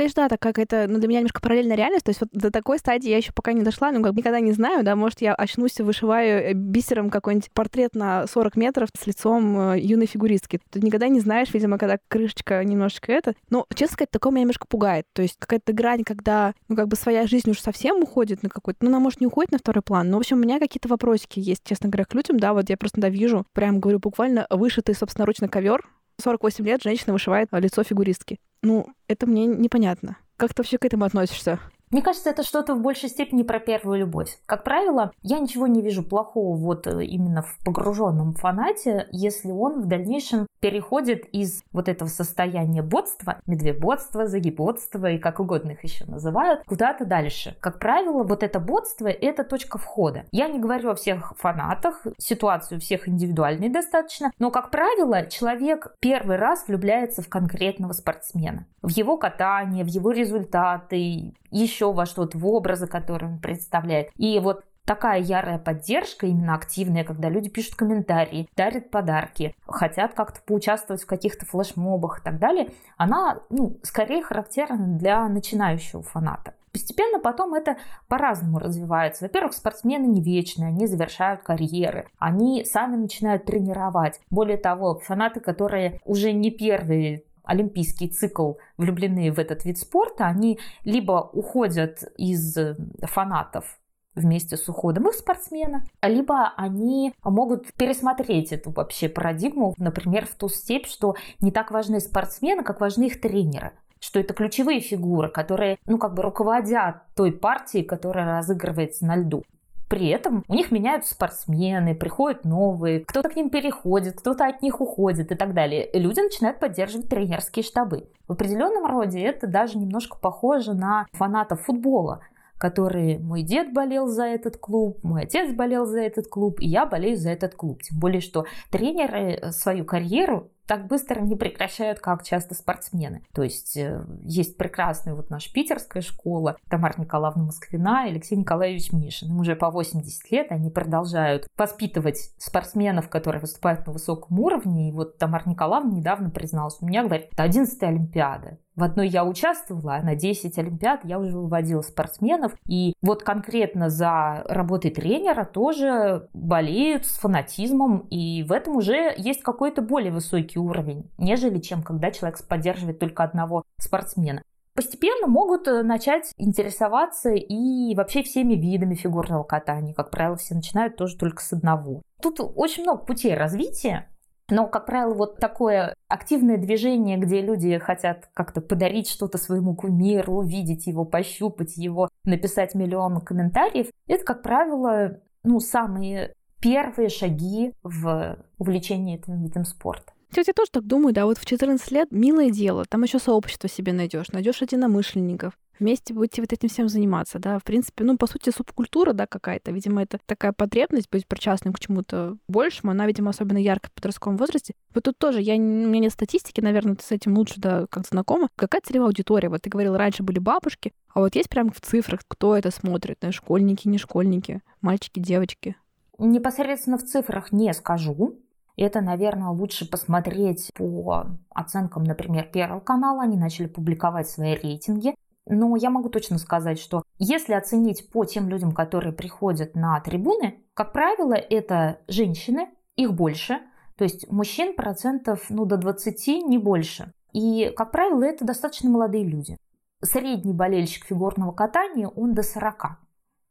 [0.00, 2.04] конечно, да, так как это ну, для меня немножко параллельная реальность.
[2.04, 4.52] То есть вот до такой стадии я еще пока не дошла, но как никогда не
[4.52, 9.06] знаю, да, может, я очнусь и вышиваю э, бисером какой-нибудь портрет на 40 метров с
[9.06, 10.60] лицом э, юной фигуристки.
[10.70, 13.34] Ты никогда не знаешь, видимо, когда крышечка немножечко это.
[13.50, 15.04] Но, честно сказать, такое меня немножко пугает.
[15.12, 18.78] То есть какая-то грань, когда, ну, как бы своя жизнь уже совсем уходит на какой-то...
[18.82, 21.40] Ну, она, может, не уходит на второй план, но, в общем, у меня какие-то вопросики
[21.40, 24.94] есть, честно говоря, к людям, да, вот я просто да, вижу, прям говорю, буквально вышитый
[24.94, 25.82] собственноручно ковер
[26.20, 28.38] 48 лет женщина вышивает лицо фигуристки.
[28.62, 30.16] Ну, это мне непонятно.
[30.36, 31.60] Как ты вообще к этому относишься?
[31.90, 34.38] Мне кажется, это что-то в большей степени про первую любовь.
[34.46, 39.82] Как правило, я ничего не вижу плохого вот э, именно в погруженном фанате, если он
[39.82, 46.04] в дальнейшем переходит из вот этого состояния ботства, медвебодства, загибодства и как угодно их еще
[46.04, 47.56] называют, куда-то дальше.
[47.60, 50.26] Как правило, вот это ботство— это точка входа.
[50.30, 56.36] Я не говорю о всех фанатах, ситуацию всех индивидуальной достаточно, но, как правило, человек первый
[56.36, 62.46] раз влюбляется в конкретного спортсмена, в его катание, в его результаты, еще во что-то, в
[62.46, 64.10] образы, которые он представляет.
[64.16, 70.40] И вот такая ярая поддержка, именно активная, когда люди пишут комментарии, дарят подарки, хотят как-то
[70.44, 76.54] поучаствовать в каких-то флешмобах и так далее, она, ну, скорее характерна для начинающего фаната.
[76.72, 79.24] Постепенно потом это по-разному развивается.
[79.24, 84.20] Во-первых, спортсмены не вечные, они завершают карьеры, они сами начинают тренировать.
[84.30, 90.58] Более того, фанаты, которые уже не первые олимпийский цикл влюблены в этот вид спорта, они
[90.84, 92.56] либо уходят из
[93.02, 93.78] фанатов
[94.14, 100.48] вместе с уходом их спортсмена, либо они могут пересмотреть эту вообще парадигму, например, в ту
[100.48, 103.72] степь, что не так важны спортсмены, как важны их тренеры
[104.02, 109.44] что это ключевые фигуры, которые, ну, как бы руководят той партией, которая разыгрывается на льду.
[109.90, 114.80] При этом у них меняются спортсмены, приходят новые, кто-то к ним переходит, кто-то от них
[114.80, 115.84] уходит и так далее.
[115.84, 118.08] И люди начинают поддерживать тренерские штабы.
[118.28, 122.20] В определенном роде это даже немножко похоже на фанатов футбола
[122.60, 126.84] которые мой дед болел за этот клуб, мой отец болел за этот клуб, и я
[126.84, 127.82] болею за этот клуб.
[127.82, 133.24] Тем более, что тренеры свою карьеру так быстро не прекращают, как часто спортсмены.
[133.34, 139.30] То есть э, есть прекрасная вот наша питерская школа, Тамара Николаевна Москвина Алексей Николаевич Мишин.
[139.30, 144.90] Им уже по 80 лет, они продолжают воспитывать спортсменов, которые выступают на высоком уровне.
[144.90, 148.58] И вот Тамара Николаевна недавно призналась, у меня, говорит, это 11 Олимпиада.
[148.80, 152.54] В одной я участвовала, а на 10 Олимпиад я уже выводила спортсменов.
[152.66, 158.06] И вот конкретно за работой тренера тоже болеют с фанатизмом.
[158.08, 163.22] И в этом уже есть какой-то более высокий уровень, нежели чем когда человек поддерживает только
[163.22, 164.42] одного спортсмена.
[164.74, 169.92] постепенно могут э, начать интересоваться и вообще всеми видами фигурного катания.
[169.92, 172.00] Как правило, все начинают тоже только с одного.
[172.22, 174.08] Тут очень много путей развития.
[174.50, 180.34] Но, как правило, вот такое активное движение, где люди хотят как-то подарить что-то своему кумиру,
[180.34, 188.38] увидеть его, пощупать его, написать миллион комментариев, это, как правило, ну, самые первые шаги в
[188.58, 190.12] увлечении этим видом спорта.
[190.28, 193.68] Кстати, я тоже так думаю, да, вот в 14 лет милое дело, там еще сообщество
[193.68, 198.26] себе найдешь, найдешь единомышленников, вместе будете вот этим всем заниматься, да, в принципе, ну, по
[198.26, 203.30] сути, субкультура, да, какая-то, видимо, это такая потребность быть причастным к чему-то большему, она, видимо,
[203.30, 204.74] особенно ярко в подростковом возрасте.
[204.94, 208.06] Вот тут тоже, я, у меня нет статистики, наверное, ты с этим лучше, да, как
[208.06, 208.48] знакома.
[208.56, 209.48] Какая целевая аудитория?
[209.48, 213.18] Вот ты говорил, раньше были бабушки, а вот есть прям в цифрах, кто это смотрит,
[213.20, 215.76] да, школьники, не школьники, мальчики, девочки?
[216.18, 218.38] Непосредственно в цифрах не скажу,
[218.76, 223.22] это, наверное, лучше посмотреть по оценкам, например, Первого канала.
[223.22, 225.14] Они начали публиковать свои рейтинги.
[225.52, 230.62] Но я могу точно сказать, что если оценить по тем людям, которые приходят на трибуны,
[230.74, 233.58] как правило, это женщины, их больше.
[233.96, 237.12] То есть мужчин процентов ну, до 20, не больше.
[237.32, 239.56] И, как правило, это достаточно молодые люди.
[240.02, 243.00] Средний болельщик фигурного катания, он до 40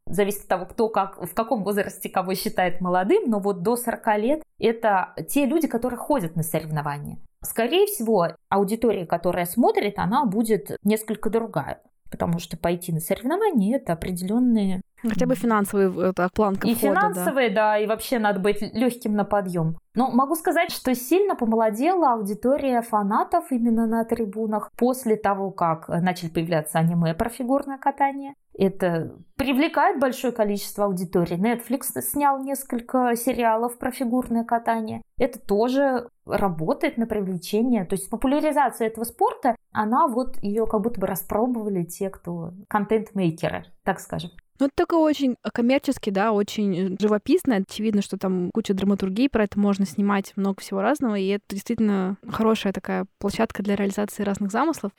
[0.05, 4.17] зависит от того, кто как, в каком возрасте кого считает молодым, но вот до 40
[4.17, 7.19] лет это те люди, которые ходят на соревнования.
[7.43, 13.93] Скорее всего, аудитория, которая смотрит, она будет несколько другая потому что пойти на соревнования это
[13.93, 17.56] определенные Хотя бы финансовый это, планка И входа, финансовые, да.
[17.56, 19.78] да, и вообще надо быть легким на подъем.
[19.95, 26.30] Но могу сказать, что сильно помолодела аудитория фанатов именно на трибунах после того, как начали
[26.30, 28.34] появляться аниме про фигурное катание.
[28.60, 31.38] Это привлекает большое количество аудитории.
[31.38, 35.02] Netflix снял несколько сериалов про фигурное катание.
[35.17, 37.86] Это тоже работает на привлечение.
[37.86, 43.63] То есть популяризация этого спорта, она вот ее как будто бы распробовали те, кто контент-мейкеры,
[43.84, 44.32] так скажем.
[44.60, 47.56] Ну, это такое очень коммерчески, да, очень живописно.
[47.56, 52.17] Очевидно, что там куча драматургии, про это можно снимать много всего разного, и это действительно
[52.28, 54.91] хорошая такая площадка для реализации разных замыслов.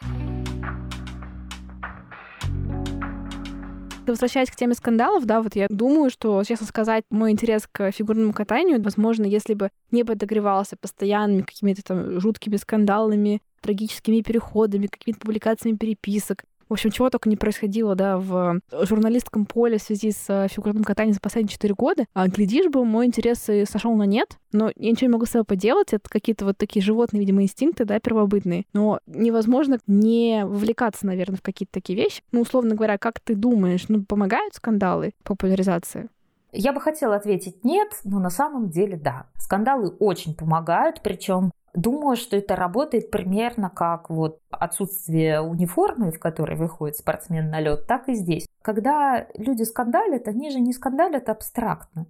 [4.07, 8.33] Возвращаясь к теме скандалов, да, вот я думаю, что, честно сказать, мой интерес к фигурному
[8.33, 15.77] катанию, возможно, если бы не подогревался постоянными какими-то там жуткими скандалами, трагическими переходами, какими-то публикациями
[15.77, 20.47] переписок, в общем, чего только не происходило, да, в журналистском поле в связи с э,
[20.49, 22.07] фигурным катанием за последние четыре года.
[22.15, 25.31] А, глядишь бы, мой интерес и сошел на нет, но я ничего не могу с
[25.31, 25.93] собой поделать.
[25.93, 28.67] Это какие-то вот такие животные, видимо, инстинкты, да, первобытные.
[28.73, 32.23] Но невозможно не вовлекаться, наверное, в какие-то такие вещи.
[32.31, 36.09] Ну, условно говоря, как ты думаешь, ну, помогают скандалы популяризации?
[36.53, 39.27] Я бы хотела ответить нет, но на самом деле да.
[39.39, 46.57] Скандалы очень помогают, причем Думаю, что это работает примерно как вот отсутствие униформы, в которой
[46.57, 48.47] выходит спортсмен на лед, так и здесь.
[48.63, 52.07] Когда люди скандалят, они же не скандалят абстрактно.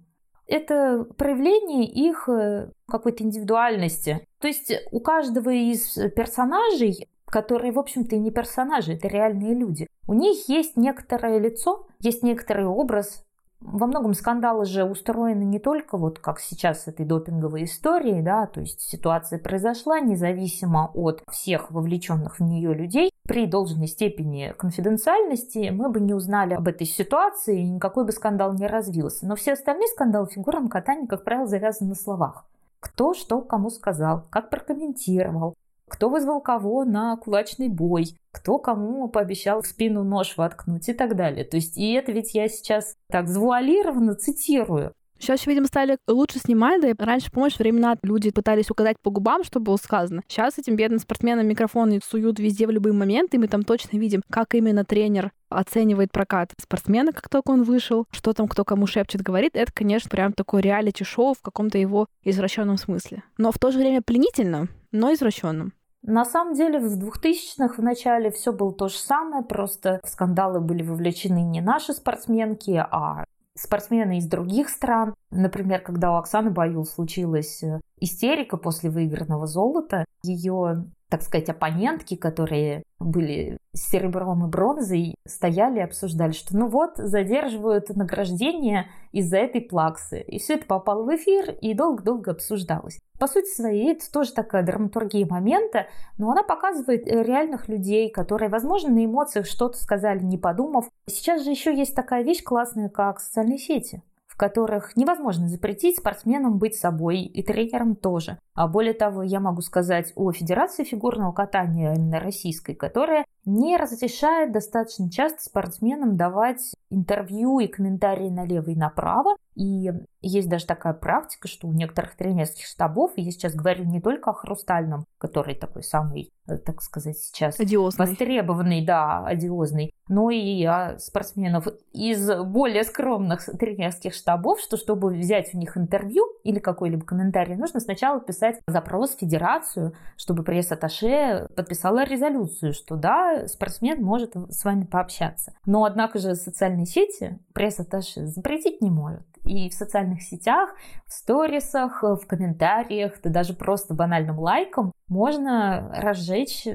[0.47, 4.27] Это проявление их э, какой-то индивидуальности.
[4.39, 9.87] То есть у каждого из персонажей которые, в общем-то, и не персонажи, это реальные люди.
[10.05, 13.23] У них есть некоторое лицо, есть некоторый образ,
[13.61, 18.47] во многом скандалы же устроены не только вот как сейчас с этой допинговой историей, да,
[18.47, 23.11] то есть ситуация произошла независимо от всех вовлеченных в нее людей.
[23.23, 28.53] При должной степени конфиденциальности мы бы не узнали об этой ситуации, и никакой бы скандал
[28.53, 29.27] не развился.
[29.27, 32.45] Но все остальные скандалы в фигурном катании, как правило, завязаны на словах.
[32.79, 35.55] Кто что кому сказал, как прокомментировал,
[35.91, 41.17] кто вызвал кого на кулачный бой, кто кому пообещал в спину нож воткнуть и так
[41.17, 41.43] далее.
[41.43, 44.93] То есть, и это ведь я сейчас так завуалированно цитирую.
[45.19, 49.43] Сейчас, видимо, стали лучше снимать, да и раньше, помнишь, времена люди пытались указать по губам,
[49.43, 50.23] что было сказано.
[50.27, 54.23] Сейчас этим бедным спортсменам микрофоны суют везде в любые моменты, и мы там точно видим,
[54.31, 59.21] как именно тренер оценивает прокат спортсмена, как только он вышел, что там кто кому шепчет,
[59.21, 59.51] говорит.
[59.55, 63.21] Это, конечно, прям такое реалити-шоу в каком-то его извращенном смысле.
[63.37, 65.73] Но в то же время пленительно, но извращенном.
[66.03, 70.59] На самом деле в 2000-х в начале все было то же самое, просто в скандалы
[70.59, 73.23] были вовлечены не наши спортсменки, а
[73.55, 75.13] спортсмены из других стран.
[75.29, 82.15] Например, когда у Оксаны Баюл случилась э, истерика после выигранного золота, ее так сказать, оппонентки,
[82.15, 89.37] которые были с серебром и бронзой, стояли и обсуждали, что ну вот, задерживают награждение из-за
[89.39, 90.21] этой плаксы.
[90.21, 92.97] И все это попало в эфир и долго-долго обсуждалось.
[93.19, 95.87] По сути своей, это тоже такая драматургия момента,
[96.17, 100.85] но она показывает э, реальных людей, которые, возможно, на эмоциях что-то сказали, не подумав.
[101.07, 104.01] Сейчас же еще есть такая вещь классная, как социальные сети
[104.41, 108.39] которых невозможно запретить спортсменам быть собой и тренерам тоже.
[108.55, 114.51] А более того, я могу сказать о Федерации фигурного катания именно российской, которая не разрешает
[114.51, 119.35] достаточно часто спортсменам давать интервью и комментарии налево и направо.
[119.55, 124.29] И есть даже такая практика, что у некоторых тренерских штабов, я сейчас говорю не только
[124.29, 128.05] о Хрустальном, который такой самый, э, так сказать, сейчас одиозный.
[128.05, 135.53] востребованный, да, одиозный, но и о спортсменов из более скромных тренерских штабов, что чтобы взять
[135.53, 142.03] у них интервью или какой-либо комментарий, нужно сначала писать запрос в федерацию, чтобы пресс-атташе подписала
[142.05, 145.53] резолюцию, что да, спортсмен может с вами пообщаться.
[145.65, 150.73] Но, однако же, социальные сети пресс-атташе запретить не может и в социальных сетях,
[151.05, 156.67] в сторисах, в комментариях, да даже просто банальным лайком можно разжечь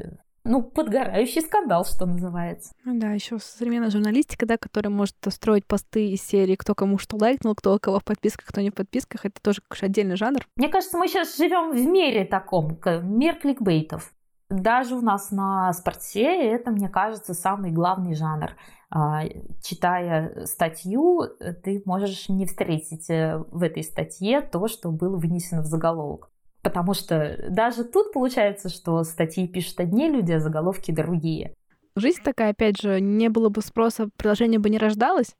[0.48, 2.72] ну, подгорающий скандал, что называется.
[2.84, 7.16] Ну да, еще современная журналистика, да, которая может строить посты из серии «Кто кому что
[7.16, 9.24] лайкнул», кто у кого в подписках, кто не в подписках.
[9.24, 10.46] Это тоже отдельный жанр.
[10.54, 14.12] Мне кажется, мы сейчас живем в мире таком, мир кликбейтов.
[14.48, 18.50] Даже у нас на спорте это, мне кажется, самый главный жанр.
[18.88, 19.24] А,
[19.62, 21.22] читая статью,
[21.64, 26.30] ты можешь не встретить э, в этой статье то, что было вынесено в заголовок.
[26.62, 31.54] Потому что даже тут получается, что статьи пишут одни люди, а заголовки другие.
[31.96, 35.34] Жизнь такая, опять же, не было бы спроса, приложение бы не рождалось.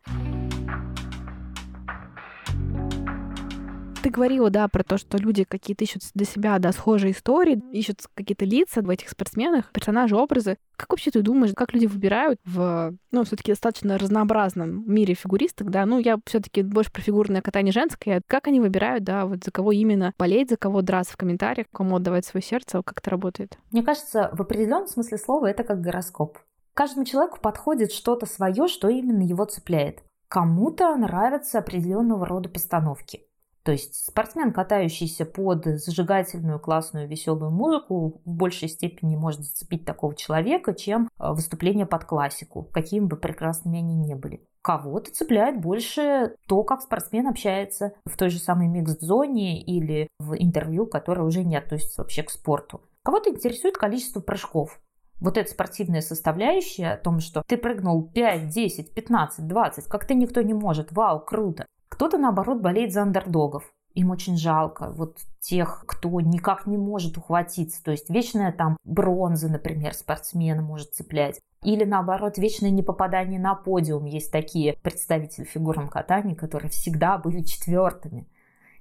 [4.06, 8.02] Ты говорила, да, про то, что люди какие-то ищут для себя, да, схожие истории, ищут
[8.14, 10.58] какие-то лица в этих спортсменах, персонажи, образы.
[10.76, 15.72] Как вообще ты думаешь, как люди выбирают в, ну, все таки достаточно разнообразном мире фигуристок,
[15.72, 19.42] да, ну, я все таки больше про фигурное катание женское, как они выбирают, да, вот
[19.42, 23.10] за кого именно болеть, за кого драться в комментариях, кому отдавать свое сердце, как это
[23.10, 23.58] работает?
[23.72, 26.38] Мне кажется, в определенном смысле слова это как гороскоп.
[26.74, 30.04] Каждому человеку подходит что-то свое, что именно его цепляет.
[30.28, 33.25] Кому-то нравятся определенного рода постановки.
[33.66, 40.14] То есть спортсмен, катающийся под зажигательную, классную, веселую музыку, в большей степени может зацепить такого
[40.14, 44.46] человека, чем э, выступление под классику, какими бы прекрасными они ни были.
[44.62, 50.86] Кого-то цепляет больше то, как спортсмен общается в той же самой микс-зоне или в интервью,
[50.86, 52.82] которое уже не относится вообще к спорту.
[53.02, 54.78] Кого-то интересует количество прыжков,
[55.20, 60.42] вот эта спортивная составляющая о том, что ты прыгнул 5, 10, 15, 20, как-то никто
[60.42, 61.66] не может, вау, круто.
[61.88, 63.72] Кто-то, наоборот, болеет за андердогов.
[63.94, 67.82] Им очень жалко вот тех, кто никак не может ухватиться.
[67.82, 71.40] То есть вечная там бронза, например, спортсмена может цеплять.
[71.62, 74.04] Или наоборот, вечное непопадание на подиум.
[74.04, 78.28] Есть такие представители фигурного катания, которые всегда были четвертыми.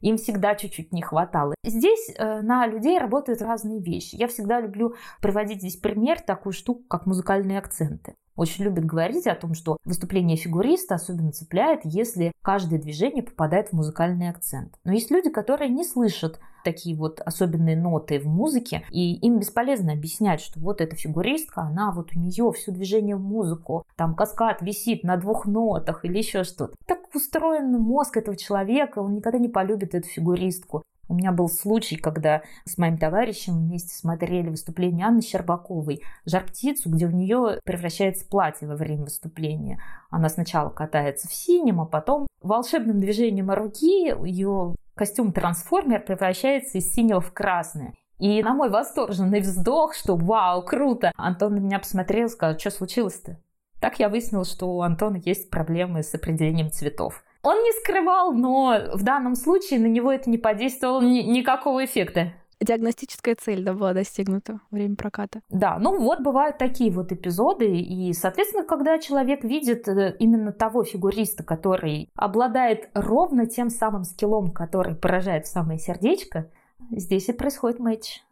[0.01, 1.55] Им всегда чуть-чуть не хватало.
[1.63, 4.15] Здесь э, на людей работают разные вещи.
[4.15, 9.35] Я всегда люблю приводить здесь пример такую штуку, как музыкальные акценты очень любят говорить о
[9.35, 14.75] том, что выступление фигуриста особенно цепляет, если каждое движение попадает в музыкальный акцент.
[14.83, 19.93] Но есть люди, которые не слышат такие вот особенные ноты в музыке, и им бесполезно
[19.93, 24.61] объяснять, что вот эта фигуристка, она вот у нее все движение в музыку, там каскад
[24.61, 26.75] висит на двух нотах или еще что-то.
[26.87, 30.83] Так устроен мозг этого человека, он никогда не полюбит эту фигуристку.
[31.07, 37.05] У меня был случай, когда с моим товарищем вместе смотрели выступление Анны Щербаковой «Жар-птицу», где
[37.05, 39.79] у нее превращается платье во время выступления.
[40.09, 47.21] Она сначала катается в синем, а потом волшебным движением руки ее костюм-трансформер превращается из синего
[47.21, 47.93] в красное.
[48.17, 52.71] И на мой восторженный вздох, что вау, круто, Антон на меня посмотрел и сказал, что
[52.71, 53.39] случилось-то?
[53.81, 57.24] Так я выяснила, что у Антона есть проблемы с определением цветов.
[57.45, 62.33] Он не скрывал, но в данном случае на него это не подействовало ни- никакого эффекта.
[62.59, 65.41] Диагностическая цель да, была достигнута во время проката.
[65.49, 70.83] Да, ну вот бывают такие вот эпизоды, и, соответственно, когда человек видит э, именно того
[70.83, 76.49] фигуриста, который обладает ровно тем самым скиллом, который поражает в самое сердечко,
[76.89, 78.23] здесь и происходит матч.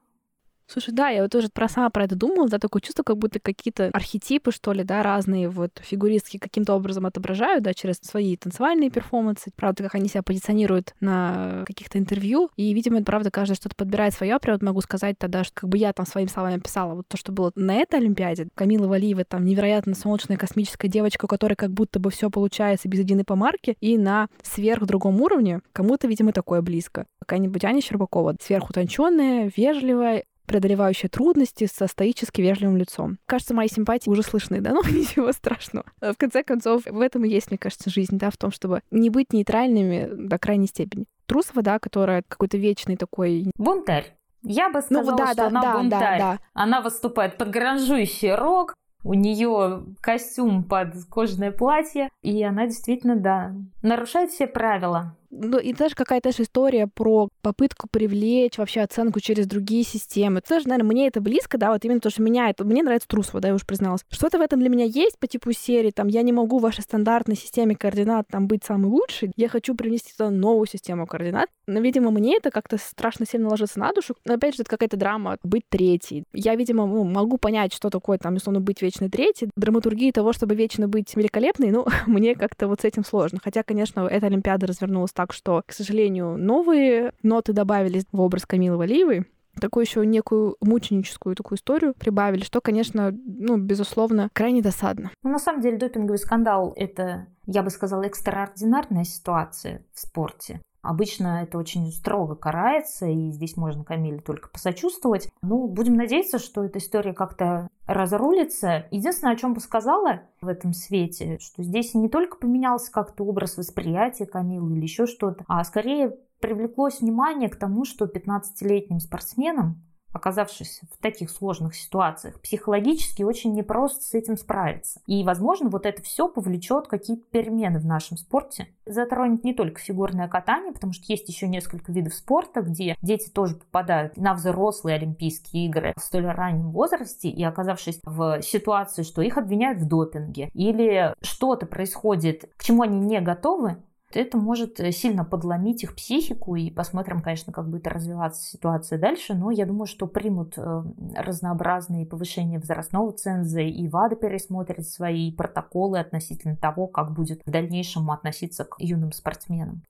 [0.67, 3.39] Слушай, да, я вот тоже про сама про это думала, да, такое чувство, как будто
[3.39, 8.89] какие-то архетипы, что ли, да, разные вот фигуристки каким-то образом отображают, да, через свои танцевальные
[8.89, 13.75] перформансы, правда, как они себя позиционируют на каких-то интервью, и, видимо, это правда, каждый что-то
[13.75, 16.95] подбирает свое, прям вот могу сказать тогда, что как бы я там своими словами писала,
[16.95, 21.27] вот то, что было на этой Олимпиаде, Камила Валиева, там невероятно солнечная космическая девочка, у
[21.27, 25.61] которой как будто бы все получается без единой помарки, и на сверх другом уровне.
[25.73, 27.05] Кому-то, видимо, такое близко.
[27.19, 33.17] Какая-нибудь Аня Щербакова, сверхутонченная, вежливая, преодолевающая трудности со стоически вежливым лицом.
[33.25, 35.85] Кажется, мои симпатии уже слышны, да, но ничего страшного.
[36.01, 39.09] В конце концов, в этом и есть, мне кажется, жизнь, да, в том, чтобы не
[39.09, 41.05] быть нейтральными до крайней степени.
[41.25, 43.51] Трусова, да, которая какой-то вечный такой...
[43.57, 44.15] Бунтарь.
[44.43, 46.19] Я бы ну сказала, ну, да, что да, она да, бунтарь.
[46.19, 46.39] Да, да.
[46.53, 53.53] Она выступает под гранжующий рок, у нее костюм под кожаное платье, и она действительно, да,
[53.81, 55.17] нарушает все правила.
[55.35, 60.41] Ну, и даже какая-то история про попытку привлечь вообще оценку через другие системы.
[60.41, 62.63] Тоже, наверное, мне это близко, да, вот именно то, что меня это...
[62.63, 64.01] Мне нравится Трусова, да, я уже призналась.
[64.09, 66.81] Что-то в этом для меня есть по типу серии, там, я не могу в вашей
[66.81, 71.49] стандартной системе координат там быть самый лучший, я хочу привнести туда новую систему координат.
[71.65, 74.15] Но, видимо, мне это как-то страшно сильно ложится на душу.
[74.25, 76.25] Но, опять же, это какая-то драма быть третий.
[76.33, 79.49] Я, видимо, ну, могу понять, что такое там, условно, быть вечно третий.
[79.55, 83.39] Драматургии того, чтобы вечно быть великолепной, ну, мне как-то вот с этим сложно.
[83.41, 88.77] Хотя, конечно, эта Олимпиада развернулась так, что, к сожалению, новые ноты добавились в образ Камилы
[88.77, 89.25] Валиевой,
[89.59, 95.11] такую еще некую мученическую такую историю прибавили, что, конечно, ну, безусловно, крайне досадно.
[95.23, 100.61] Ну, на самом деле, допинговый скандал— это, я бы сказала, экстраординарная ситуация в спорте.
[100.83, 105.29] Обычно это очень строго карается, и здесь можно Камиле только посочувствовать.
[105.41, 108.85] Ну, будем надеяться, что эта история как-то разрулится.
[108.91, 113.57] Единственное, о чем бы сказала в этом свете, что здесь не только поменялся как-то образ
[113.57, 119.81] восприятия Камилы или еще что-то, а скорее привлеклось внимание к тому, что 15-летним спортсменам
[120.13, 125.01] оказавшись в таких сложных ситуациях, психологически очень непросто с этим справиться.
[125.07, 128.67] И, возможно, вот это все повлечет какие-то перемены в нашем спорте.
[128.85, 133.55] Затронет не только фигурное катание, потому что есть еще несколько видов спорта, где дети тоже
[133.55, 139.37] попадают на взрослые Олимпийские игры в столь раннем возрасте и оказавшись в ситуации, что их
[139.37, 143.77] обвиняют в допинге или что-то происходит, к чему они не готовы,
[144.15, 149.33] это может э, сильно подломить их психику, и посмотрим, конечно, как будет развиваться ситуация дальше,
[149.33, 150.83] но я думаю, что примут э,
[151.15, 158.09] разнообразные повышения возрастного ценза, и ВАДА пересмотрит свои протоколы относительно того, как будет в дальнейшем
[158.11, 159.83] относиться к юным спортсменам.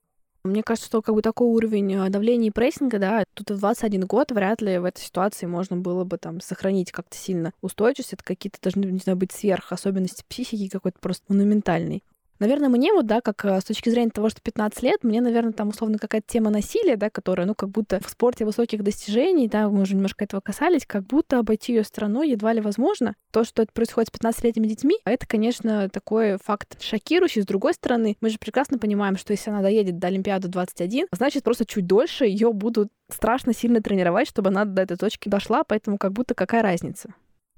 [0.44, 4.06] Мне кажется, что как бы такой уровень э, давления и прессинга, да, тут в 21
[4.06, 8.12] год вряд ли в этой ситуации можно было бы там сохранить как-то сильно устойчивость.
[8.12, 12.02] Это какие-то должны, не знаю, быть сверх особенности психики какой-то просто монументальный.
[12.40, 15.52] Наверное, мне вот, да, как э, с точки зрения того, что 15 лет, мне, наверное,
[15.52, 19.68] там условно какая-то тема насилия, да, которая, ну, как будто в спорте высоких достижений, да,
[19.68, 23.14] мы уже немножко этого касались, как будто обойти ее страной едва ли возможно.
[23.30, 27.42] То, что это происходит с 15-летними детьми, это, конечно, такой факт шокирующий.
[27.42, 31.44] С другой стороны, мы же прекрасно понимаем, что если она доедет до Олимпиады 21, значит,
[31.44, 35.98] просто чуть дольше ее будут страшно сильно тренировать, чтобы она до этой точки дошла, поэтому
[35.98, 37.14] как будто какая разница.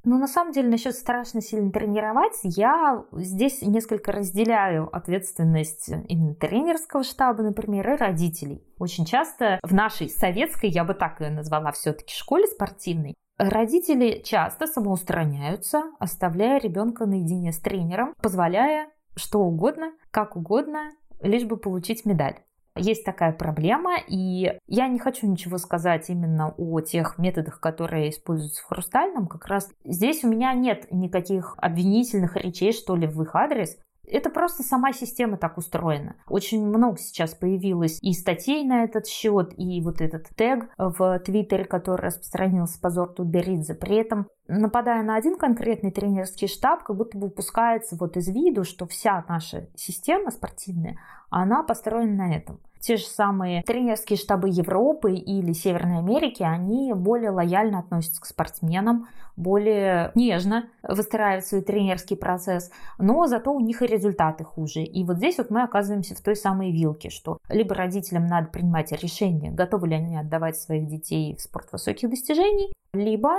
[0.06, 7.02] Ну, на самом деле, насчет страшно сильно тренировать, я здесь несколько разделяю ответственность именно тренерского
[7.02, 8.62] штаба, например, и родителей.
[8.78, 14.68] Очень часто в нашей советской, я бы так ее назвала, все-таки школе спортивной, родители часто
[14.68, 22.36] самоустраняются, оставляя ребенка наедине с тренером, позволяя что угодно, как угодно, лишь бы получить медаль.
[22.76, 28.62] Есть такая проблема, и я не хочу ничего сказать именно о тех методах, которые используются
[28.62, 29.26] в хрустальном.
[29.26, 33.78] Как раз здесь у меня нет никаких обвинительных речей, что ли, в их адрес.
[34.06, 36.16] Это просто сама система так устроена.
[36.28, 41.64] Очень много сейчас появилось и статей на этот счет, и вот этот тег в Твиттере,
[41.64, 43.74] который распространился позор Тутберидзе.
[43.74, 48.64] При этом, нападая на один конкретный тренерский штаб, как будто бы упускается вот из виду,
[48.64, 50.98] что вся наша система спортивная,
[51.30, 57.30] она построена на этом те же самые тренерские штабы Европы или Северной Америки, они более
[57.30, 63.86] лояльно относятся к спортсменам, более нежно выстраивают свой тренерский процесс, но зато у них и
[63.86, 64.84] результаты хуже.
[64.84, 68.92] И вот здесь вот мы оказываемся в той самой вилке, что либо родителям надо принимать
[68.92, 73.32] решение, готовы ли они отдавать своих детей в спорт высоких достижений, либо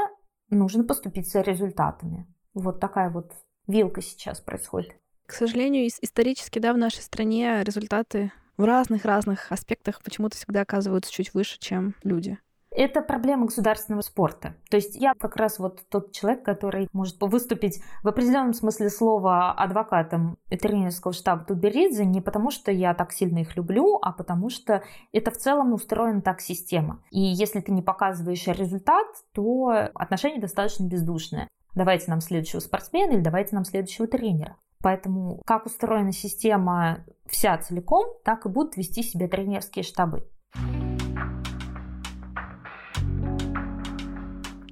[0.50, 2.28] нужно поступиться результатами.
[2.54, 3.32] Вот такая вот
[3.66, 4.98] вилка сейчас происходит.
[5.26, 11.34] К сожалению, исторически, да, в нашей стране результаты в разных-разных аспектах почему-то всегда оказываются чуть
[11.34, 12.38] выше, чем люди.
[12.70, 14.56] Это проблема государственного спорта.
[14.70, 19.52] То есть я как раз вот тот человек, который может выступить в определенном смысле слова
[19.54, 24.84] адвокатом тренерского штаба Тутберидзе не потому, что я так сильно их люблю, а потому что
[25.12, 27.02] это в целом устроена так система.
[27.10, 31.50] И если ты не показываешь результат, то отношение достаточно бездушное.
[31.74, 34.58] Давайте нам следующего спортсмена или давайте нам следующего тренера.
[34.82, 40.24] Поэтому как устроена система вся целиком, так и будут вести себя тренерские штабы.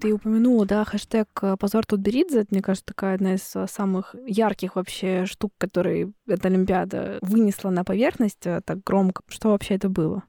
[0.06, 2.41] Ты упомянула, да, хэштег э, «Позор Тутберидзе».
[2.41, 7.72] Это, мне кажется, такая одна из э, самых ярких вообще штук, которые эта Олимпиада вынесла
[7.72, 9.24] на поверхность э, так громко.
[9.28, 10.24] Что вообще это было?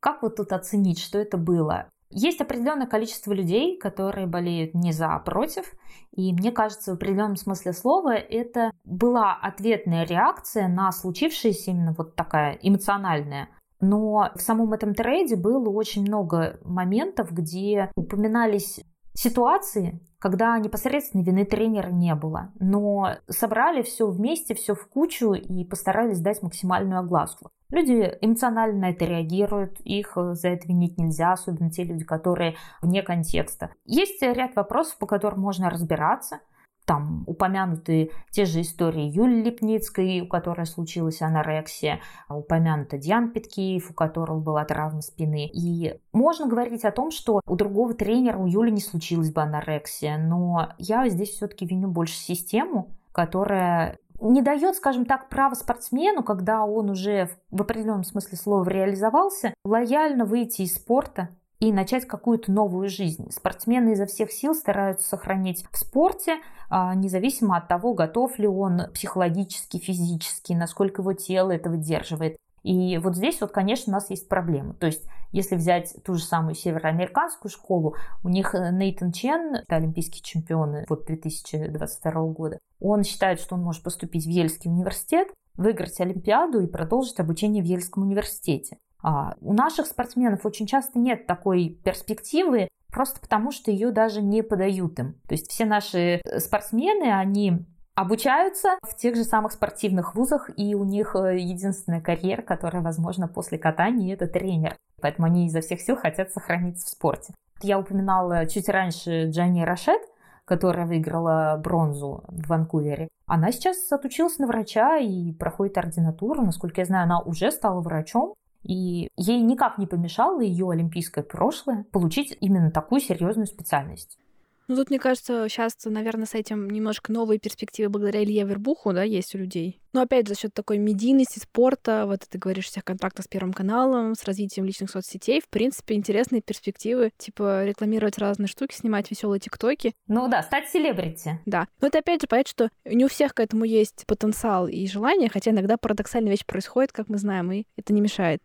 [0.00, 1.90] Как вот тут оценить, что это было?
[2.16, 5.74] Есть определенное количество людей, которые болеют не за, а против.
[6.12, 12.14] И мне кажется, в определенном смысле слова это была ответная реакция на случившееся именно вот
[12.14, 13.48] такая эмоциональная.
[13.80, 18.80] Но в самом этом трейде было очень много моментов, где упоминались
[19.12, 22.50] ситуации, когда непосредственной вины тренера не было.
[22.58, 27.50] Но собрали все вместе, все в кучу и постарались дать максимальную огласку.
[27.70, 32.56] Люди эмоционально на это реагируют, их э, за это винить нельзя, особенно те люди, которые
[32.80, 33.72] вне контекста.
[33.84, 36.40] Есть ряд вопросов, по которым можно разбираться–
[36.84, 43.94] там упомянуты те же истории Юлии Липницкой, у которой случилась анорексия, упомянута Диан Петкеев, у
[43.94, 45.46] которого была травма спины.
[45.52, 50.18] И можно говорить о том, что у другого тренера, у Юли не случилась бы анорексия,
[50.18, 56.64] но я здесь все-таки виню больше систему, которая не дает, скажем так, право спортсмену, когда
[56.64, 61.30] он уже в определенном смысле слова реализовался, лояльно выйти из спорта
[61.68, 63.30] и начать какую-то новую жизнь.
[63.30, 66.38] Спортсмены изо всех сил стараются сохранить в спорте,
[66.68, 72.36] а, независимо от того, готов ли он психологически, физически, насколько его тело это выдерживает.
[72.62, 74.74] И вот здесь вот, конечно, у нас есть проблемы.
[74.74, 79.76] То есть, если взять ту же самую североамериканскую школу, у них э, Нейтан Чен, это
[79.76, 86.00] олимпийский чемпион вот 2022 года, он считает, что он может поступить в Ельский университет, выиграть
[86.00, 88.78] Олимпиаду и продолжить обучение в Ельском университете.
[89.04, 94.42] А у наших спортсменов очень часто нет такой перспективы, просто потому что ее даже не
[94.42, 95.20] подают им.
[95.28, 100.74] То есть все наши э, спортсмены, они обучаются в тех же самых спортивных вузах, и
[100.74, 104.74] у них э, единственная карьера, которая возможна после катания, это тренер.
[105.02, 107.34] Поэтому они изо всех сил хотят сохраниться в спорте.
[107.60, 110.00] Я упоминала чуть раньше Джанни Рашет,
[110.46, 113.08] которая выиграла бронзу в Ванкувере.
[113.26, 116.42] Она сейчас отучилась на врача и проходит ординатуру.
[116.42, 118.34] Насколько я знаю, она уже стала врачом.
[118.64, 124.18] И ей никак не помешало ее олимпийское прошлое получить именно такую серьезную специальность.
[124.66, 129.02] Ну, тут, мне кажется, сейчас, наверное, с этим немножко новые перспективы благодаря Илье Вербуху, да,
[129.02, 129.78] есть у людей.
[129.92, 134.14] Но опять за счет такой медийности спорта, вот ты говоришь, всех контактов с Первым каналом,
[134.14, 139.92] с развитием личных соцсетей, в принципе, интересные перспективы, типа рекламировать разные штуки, снимать веселые тиктоки.
[140.08, 141.40] Ну да, стать селебрити.
[141.44, 141.68] Да.
[141.80, 145.28] Но это опять же понять, что не у всех к этому есть потенциал и желание,
[145.28, 148.40] хотя иногда парадоксальная вещь происходит, как мы знаем, и это не мешает.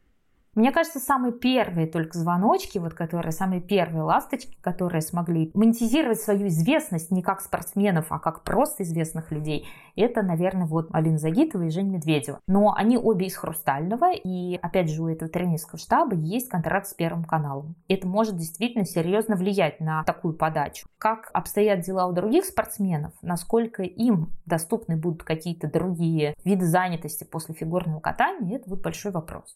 [0.55, 6.47] Мне кажется, самые первые только звоночки, вот которые самые первые ласточки, которые смогли монетизировать свою
[6.47, 11.69] известность не как спортсменов, а как просто известных людей, это, наверное, вот Алина Загитова и
[11.69, 12.39] Женя Медведева.
[12.47, 16.93] Но они обе из Хрустального, и опять же у этого тренерского штаба есть контракт с
[16.93, 17.75] Первым каналом.
[17.87, 20.87] Это может действительно серьезно влиять на такую подачу.
[20.97, 27.53] Как обстоят дела у других спортсменов, насколько им доступны будут какие-то другие виды занятости после
[27.53, 29.55] фигурного катания, это вот большой вопрос.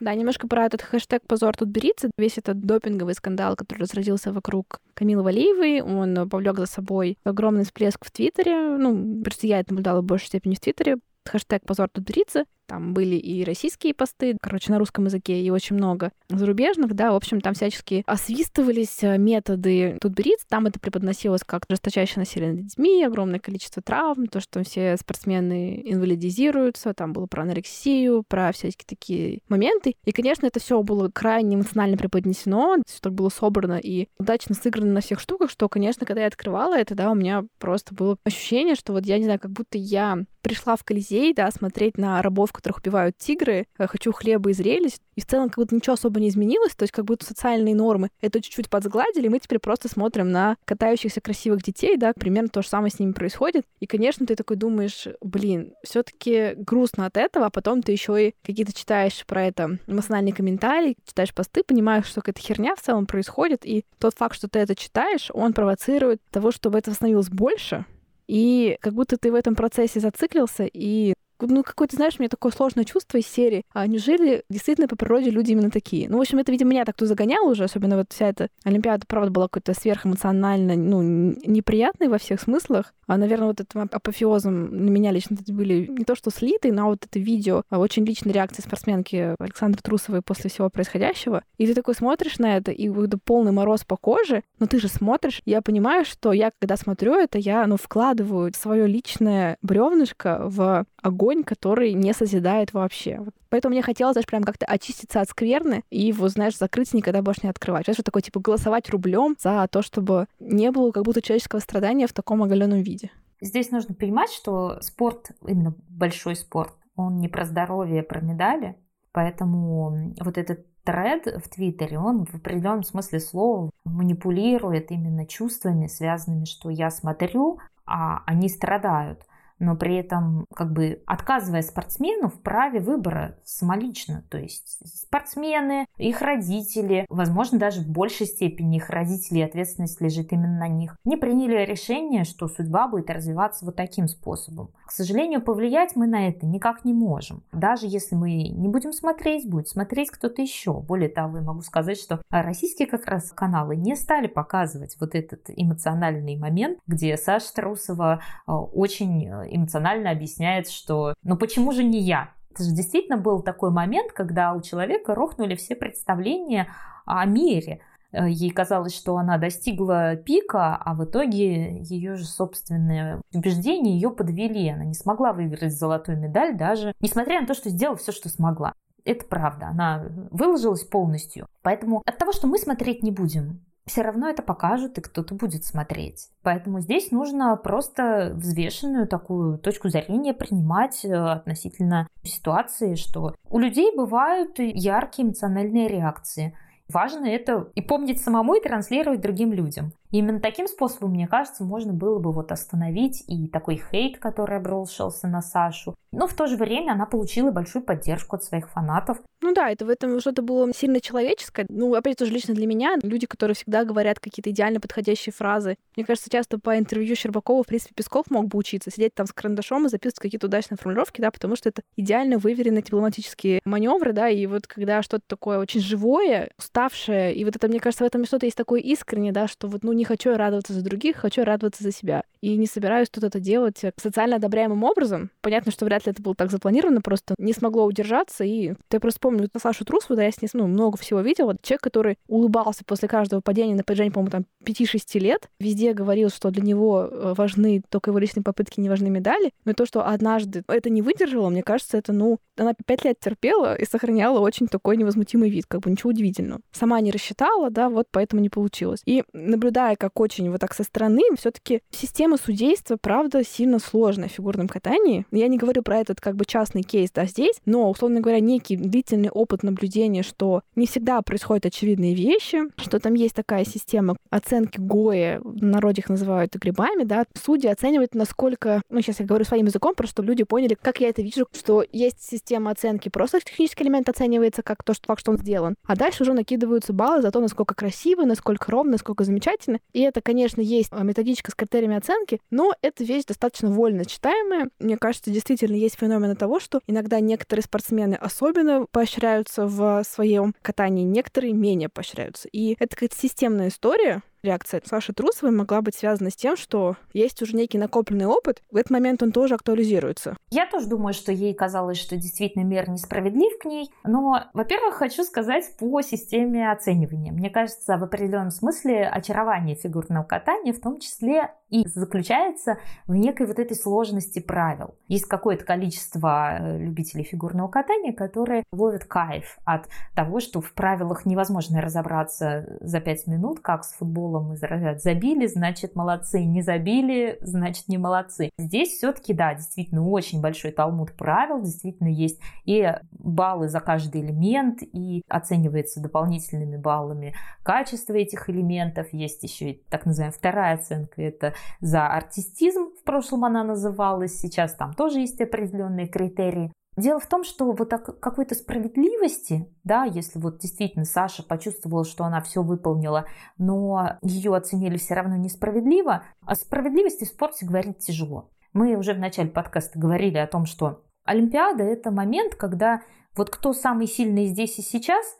[0.00, 2.10] Да, немножко про этот хэштег «Позор тут берится».
[2.16, 8.06] Весь этот допинговый скандал, который разразился вокруг Камилы Валиевой, он повлек за собой огромный всплеск
[8.06, 8.78] в Твиттере.
[8.78, 10.96] Ну, просто я это наблюдала в большей степени в Твиттере.
[11.26, 12.46] Хэштег «Позор тут берится».
[12.70, 17.16] Там были и российские посты, короче, на русском языке, и очень много зарубежных, да, в
[17.16, 23.02] общем, там всячески освистывались э, методы Тутберидс, там это преподносилось как жесточайшее насилие над детьми,
[23.02, 29.40] огромное количество травм, то, что все спортсмены инвалидизируются, там было про анорексию, про всякие такие
[29.48, 29.96] моменты.
[30.04, 34.92] И, конечно, это все было крайне эмоционально преподнесено, все так было собрано и удачно сыграно
[34.92, 38.76] на всех штуках, что, конечно, когда я открывала это, да, у меня просто было ощущение,
[38.76, 42.52] что вот я не знаю, как будто я пришла в Колизей, да, смотреть на рабов,
[42.60, 46.20] которых убивают тигры, э, хочу хлеба и зрелищ, и в целом как будто ничего особо
[46.20, 50.30] не изменилось, то есть как будто социальные нормы это чуть-чуть подсгладили, мы теперь просто смотрим
[50.30, 54.36] на катающихся красивых детей, да, примерно то же самое с ними происходит, и, конечно, ты
[54.36, 59.24] такой думаешь, блин, все таки грустно от этого, а потом ты еще и какие-то читаешь
[59.26, 64.14] про это эмоциональные комментарии, читаешь посты, понимаешь, что какая-то херня в целом происходит, и тот
[64.14, 67.84] факт, что ты это читаешь, он провоцирует того, чтобы этого становилось больше,
[68.30, 72.52] и как будто ты в этом процессе зациклился, и ну, какое-то, знаешь, у меня такое
[72.52, 73.64] сложное чувство из серии.
[73.72, 76.08] А неужели действительно по природе люди именно такие?
[76.08, 79.30] Ну, в общем, это, видимо, меня так-то загоняло уже, особенно вот вся эта Олимпиада, правда,
[79.30, 82.92] была какой-то сверхэмоционально, ну, неприятной во всех смыслах.
[83.10, 87.06] А, наверное, вот этим апофеозом на меня лично были не то что слиты, но вот
[87.06, 91.42] это видео, а очень личной реакции спортсменки Александры Трусовой после всего происходящего.
[91.58, 94.86] И ты такой смотришь на это, и это полный мороз по коже, но ты же
[94.86, 100.86] смотришь, я понимаю, что я, когда смотрю это, я, ну, вкладываю свое личное бревнышко в
[101.02, 103.24] огонь, который не созидает вообще.
[103.48, 107.40] Поэтому мне хотелось, знаешь, прям как-то очиститься от скверны и его, знаешь, закрыть никогда больше
[107.42, 107.84] не открывать.
[107.84, 112.06] Знаешь, что такое, типа, голосовать рублем за то, чтобы не было как будто человеческого страдания
[112.06, 112.99] в таком оголенном виде.
[113.40, 118.76] Здесь нужно понимать, что спорт, именно большой спорт, он не про здоровье, а про медали.
[119.12, 126.44] Поэтому вот этот тред в Твиттере, он в определенном смысле слова манипулирует именно чувствами, связанными,
[126.44, 129.26] что я смотрю, а они страдают.
[129.60, 134.24] Но при этом как бы отказывая спортсмену в праве выбора самолично.
[134.30, 140.58] То есть спортсмены, их родители, возможно, даже в большей степени их родители, ответственность лежит именно
[140.58, 144.70] на них, не приняли решение, что судьба будет развиваться вот таким способом.
[144.86, 147.44] К сожалению, повлиять мы на это никак не можем.
[147.52, 150.80] Даже если мы не будем смотреть, будет смотреть кто-то еще.
[150.80, 155.42] Более того, я могу сказать, что российские как раз каналы не стали показывать вот этот
[155.48, 162.00] эмоциональный момент, где Саша Трусова э, очень э, эмоционально объясняет, что «ну почему же не
[162.00, 166.68] я?» Это же действительно был такой момент, когда у человека рухнули все представления
[167.06, 167.80] о мире.
[168.12, 174.10] Э, ей казалось, что она достигла пика, а в итоге ее же собственные убеждения ее
[174.10, 174.68] подвели.
[174.68, 178.72] Она не смогла выиграть золотую медаль даже, несмотря на то, что сделала все, что смогла.
[179.04, 181.46] Это правда, она выложилась полностью.
[181.62, 185.64] Поэтому от того, что мы смотреть не будем, все равно это покажут, и кто-то будет
[185.64, 186.28] смотреть.
[186.42, 193.94] Поэтому здесь нужно просто взвешенную такую точку зрения принимать э, относительно ситуации, что у людей
[193.96, 196.56] бывают яркие эмоциональные реакции.
[196.88, 199.92] Важно это и помнить самому, и транслировать другим людям.
[200.10, 205.28] Именно таким способом, мне кажется, можно было бы вот остановить и такой хейт, который обрушился
[205.28, 205.94] на Сашу.
[206.12, 209.18] Но в то же время она получила большую поддержку от своих фанатов.
[209.42, 211.66] Ну да, это в этом что-то было сильно человеческое.
[211.68, 215.76] Ну, опять тоже лично для меня, люди, которые всегда говорят какие-то идеально подходящие фразы.
[215.96, 219.32] Мне кажется, часто по интервью Щербакова, в принципе, Песков мог бы учиться, сидеть там с
[219.32, 224.28] карандашом и записывать какие-то удачные формулировки, да, потому что это идеально выверенные дипломатические маневры, да,
[224.28, 228.24] и вот когда что-то такое очень живое, уставшее, и вот это, мне кажется, в этом
[228.24, 231.84] что-то есть такое искреннее, да, что вот, ну, не хочу радоваться за других, хочу радоваться
[231.84, 232.24] за себя.
[232.40, 235.30] И не собираюсь тут это делать социально одобряемым образом.
[235.42, 238.44] Понятно, что вряд ли это было так запланировано, просто не смогло удержаться.
[238.44, 241.54] И я просто помню Сашу Трусову, да, я с ней ну, много всего видела.
[241.62, 246.50] Человек, который улыбался после каждого падения на протяжении, по-моему, там 5-6 лет, везде говорил, что
[246.50, 249.52] для него э, важны только его личные попытки, не важны медали.
[249.66, 253.74] Но то, что однажды это не выдержало, мне кажется, это, ну, она 5 лет терпела
[253.74, 256.60] и сохраняла очень такой невозмутимый вид, как бы ничего удивительного.
[256.72, 259.02] Сама не рассчитала, да, вот поэтому не получилось.
[259.04, 264.28] И наблюдая, как очень вот так со стороны, все таки система судейства, правда, сильно сложная
[264.28, 265.26] в фигурном катании.
[265.30, 268.76] Я не говорю про этот как бы частный кейс, да, здесь, но, условно говоря, некий
[268.76, 274.78] длительный опыт наблюдения, что не всегда происходят очевидные вещи, что там есть такая система оценки
[274.78, 279.66] ГОЭ, в народе их называют грибами, да, судьи оценивают, насколько, ну, сейчас я говорю своим
[279.66, 283.84] языком, просто чтобы люди поняли, как я это вижу, что есть система оценки, просто технический
[283.84, 287.30] элемент оценивается как то, что факт, что он сделан, а дальше уже накидываются баллы за
[287.30, 292.40] то, насколько красиво, насколько ровно, насколько замечательно, и это, конечно, есть методичка с критериями оценки,
[292.50, 294.70] но это вещь достаточно вольно читаемая.
[294.78, 301.04] Мне кажется, действительно есть феномен того, что иногда некоторые спортсмены особенно поощряются в своем катании,
[301.04, 302.48] некоторые менее поощряются.
[302.48, 307.42] И это какая-то системная история, реакция Саши Трусовой могла быть связана с тем, что есть
[307.42, 310.36] уже некий накопленный опыт, в этот момент он тоже актуализируется.
[310.50, 315.24] Я тоже думаю, что ей казалось, что действительно мир несправедлив к ней, но, во-первых, хочу
[315.24, 317.32] сказать по системе оценивания.
[317.32, 323.46] Мне кажется, в определенном смысле очарование фигурного катания в том числе и заключается в некой
[323.46, 324.94] вот этой сложности правил.
[325.08, 331.26] Есть какое-то количество э, любителей фигурного катания, которые ловят кайф от того, что в правилах
[331.26, 337.38] невозможно разобраться за пять минут, как с футболом из разряда забили, значит молодцы, не забили,
[337.40, 338.50] значит не молодцы.
[338.58, 344.82] Здесь все-таки, да, действительно очень большой талмуд правил, действительно есть и баллы за каждый элемент,
[344.82, 351.54] и оценивается дополнительными баллами качество этих элементов, есть еще и так называемая вторая оценка, это
[351.80, 356.72] за артистизм, в прошлом она называлась, сейчас там тоже есть определенные критерии.
[356.96, 362.40] Дело в том, что вот какой-то справедливости, да, если вот действительно Саша почувствовала, что она
[362.40, 363.26] все выполнила,
[363.58, 368.50] но ее оценили все равно несправедливо, о справедливости в спорте говорить тяжело.
[368.72, 373.02] Мы уже в начале подкаста говорили о том, что Олимпиада– это момент, когда
[373.36, 375.24] вот кто самый сильный здесь и сейчас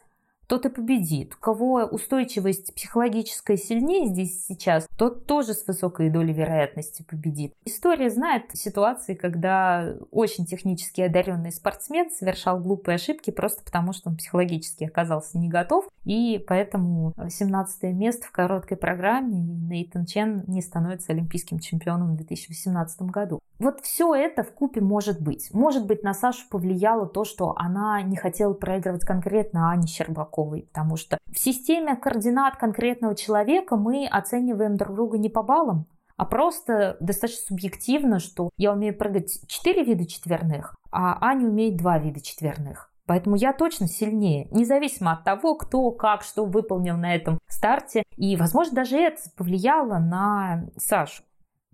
[0.51, 1.35] тот и победит.
[1.35, 7.53] У кого устойчивость психологическая сильнее здесь сейчас, тот тоже с высокой долей вероятности победит.
[7.63, 14.17] История знает ситуации, когда очень технически одаренный спортсмен совершал глупые ошибки просто потому, что он
[14.17, 21.13] психологически оказался не готов, и поэтому 17 место в короткой программе Нейтан Чен не становится
[21.13, 23.39] олимпийским чемпионом в 2018 году.
[23.61, 25.53] Вот все это в купе может быть.
[25.53, 30.95] Может быть, на Сашу повлияло то, что она не хотела проигрывать конкретно Ане Щербаковой потому
[30.95, 35.85] что в системе координат конкретного человека мы оцениваем друг друга не по баллам,
[36.17, 41.99] а просто достаточно субъективно, что я умею прыгать 4 вида четверных, а Аня умеет 2
[41.99, 42.91] вида четверных.
[43.05, 48.03] Поэтому я точно сильнее, независимо от того, кто, как, что выполнил на этом старте.
[48.15, 51.21] И, возможно, даже это повлияло на Сашу.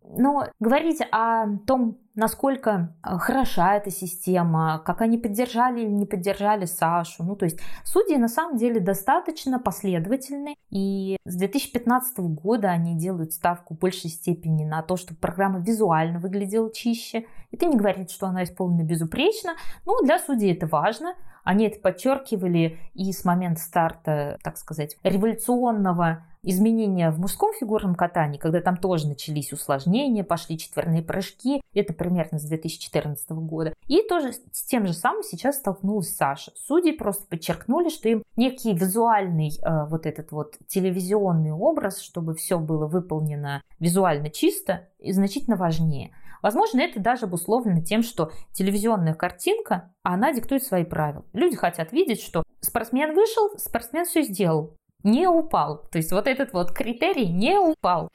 [0.10, 6.66] Но говорить о том, насколько э, хороша эта система, как они поддержали или не поддержали
[6.66, 7.24] Сашу.
[7.24, 13.34] Ну, то есть судьи на самом деле достаточно последовательны, и с 2015 года они делают
[13.34, 17.26] ставку в большей степени на то, чтобы программа визуально выглядела чище.
[17.52, 19.54] Это не говорит, что она исполнена безупречно,
[19.86, 21.14] но для судей это важно.
[21.48, 28.38] Они это подчеркивали и с момента старта, так сказать, революционного изменения в мужском фигурном катании,
[28.38, 33.74] когда там тоже начались усложнения, пошли четверные прыжки, это примерно с 2014 года.
[33.88, 36.52] И тоже с тем же самым сейчас столкнулась Саша.
[36.58, 42.60] Судьи просто подчеркнули, что им некий визуальный э, вот этот вот телевизионный образ, чтобы все
[42.60, 46.12] было выполнено визуально чисто, и значительно важнее.
[46.42, 51.26] Возможно, это даже обусловлено тем, что телевизионная картинка, она диктует свои правила.
[51.34, 55.88] Люди хотят видеть, что спортсмен вышел, спортсмен все сделал не упал.
[55.92, 58.10] То есть вот этот вот критерий не упал.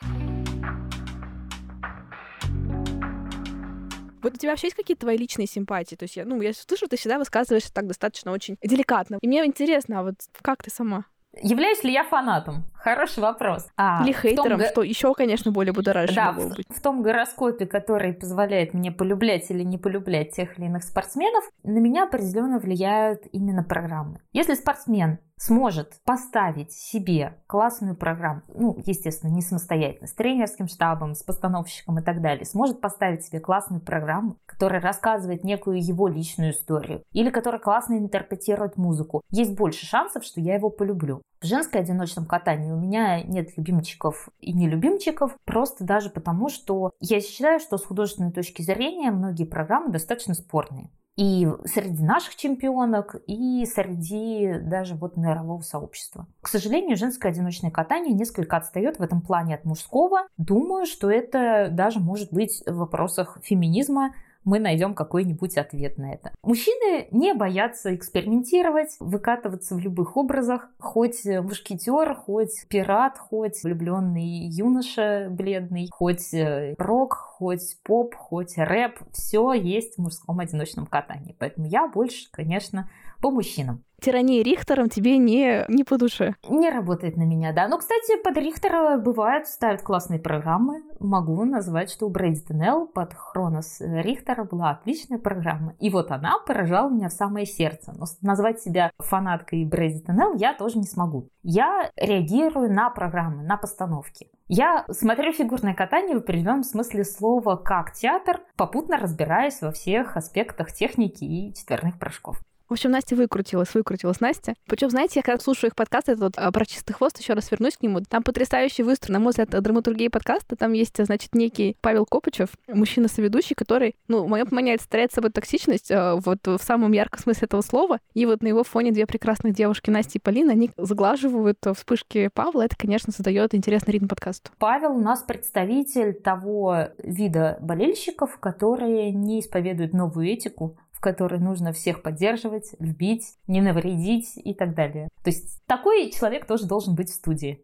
[4.22, 5.96] Вот у тебя вообще есть какие-то твои личные симпатии?
[5.96, 9.18] То есть я, ну, я слышу, ты всегда высказываешься так достаточно очень деликатно.
[9.20, 11.06] И мне интересно, а вот как ты сама?
[11.42, 12.64] Являюсь ли я фанатом?
[12.82, 13.68] Хороший вопрос.
[13.76, 14.68] А, Или хейтером, том...
[14.68, 16.16] что еще, конечно, более будораживает.
[16.16, 16.66] Да, в, быть.
[16.68, 21.78] в том гороскопе, который позволяет мне полюблять или не полюблять тех или иных спортсменов, на
[21.78, 24.18] меня определенно влияют именно программы.
[24.32, 31.22] Если спортсмен сможет поставить себе классную программу, ну, естественно, не самостоятельно, с тренерским штабом, с
[31.22, 37.02] постановщиком и так далее, сможет поставить себе классную программу, которая рассказывает некую его личную историю,
[37.12, 41.22] или которая классно интерпретирует музыку, есть больше шансов, что я его полюблю.
[41.42, 47.20] В женском одиночном катании у меня нет любимчиков и нелюбимчиков, просто даже потому, что я
[47.20, 53.66] считаю, что с художественной точки зрения многие программы достаточно спорные и среди наших чемпионок, и
[53.66, 56.26] среди даже вот мирового сообщества.
[56.40, 60.26] К сожалению, женское одиночное катание несколько отстает в этом плане от мужского.
[60.38, 64.14] Думаю, что это даже может быть в вопросах феминизма
[64.44, 66.32] мы найдем какой-нибудь ответ на это.
[66.42, 75.28] Мужчины не боятся экспериментировать, выкатываться в любых образах, хоть мушкетер, хоть пират, хоть влюбленный юноша
[75.30, 81.36] бледный, хоть э, рок, хоть поп, хоть рэп, все есть в мужском одиночном катании.
[81.38, 82.88] Поэтому я больше, конечно,
[83.22, 86.34] по мужчинам тирания Рихтером тебе не, не по душе.
[86.48, 87.68] Не работает на меня, да.
[87.68, 90.82] Но, кстати, под Рихтера бывают, ставят классные программы.
[90.98, 95.74] Могу назвать, что у Брэди Теннелл под Хронос Рихтера была отличная программа.
[95.78, 97.92] И вот она поражала меня в самое сердце.
[97.96, 101.28] Но назвать себя фанаткой Брэди Теннелл я тоже не смогу.
[101.42, 104.28] Я реагирую на программы, на постановки.
[104.48, 110.72] Я смотрю фигурное катание в определенном смысле слова как театр, попутно разбираясь во всех аспектах
[110.72, 112.38] техники и четверных прыжков.
[112.72, 114.54] В общем, Настя выкрутилась, выкрутилась Настя.
[114.66, 117.50] Причем, знаете, я когда слушаю их подкаст, это вот а, про чистый хвост, еще раз
[117.50, 118.00] вернусь к нему.
[118.00, 120.56] Там потрясающий выстроен, на мой взгляд, драматургии подкаста.
[120.56, 125.90] Там есть, значит, некий Павел Копычев, мужчина-соведущий, который, ну, в моем понимании, олицетворяет собой токсичность
[125.90, 127.98] а, вот в самом ярком смысле этого слова.
[128.14, 132.62] И вот на его фоне две прекрасных девушки, Настя и Полина, они заглаживают вспышки Павла.
[132.62, 134.50] Это, конечно, создает интересный ритм подкасту.
[134.56, 142.02] Павел у нас представитель того вида болельщиков, которые не исповедуют новую этику, которой нужно всех
[142.02, 145.08] поддерживать, любить, не навредить и так далее.
[145.22, 147.62] То есть такой человек тоже должен быть в студии.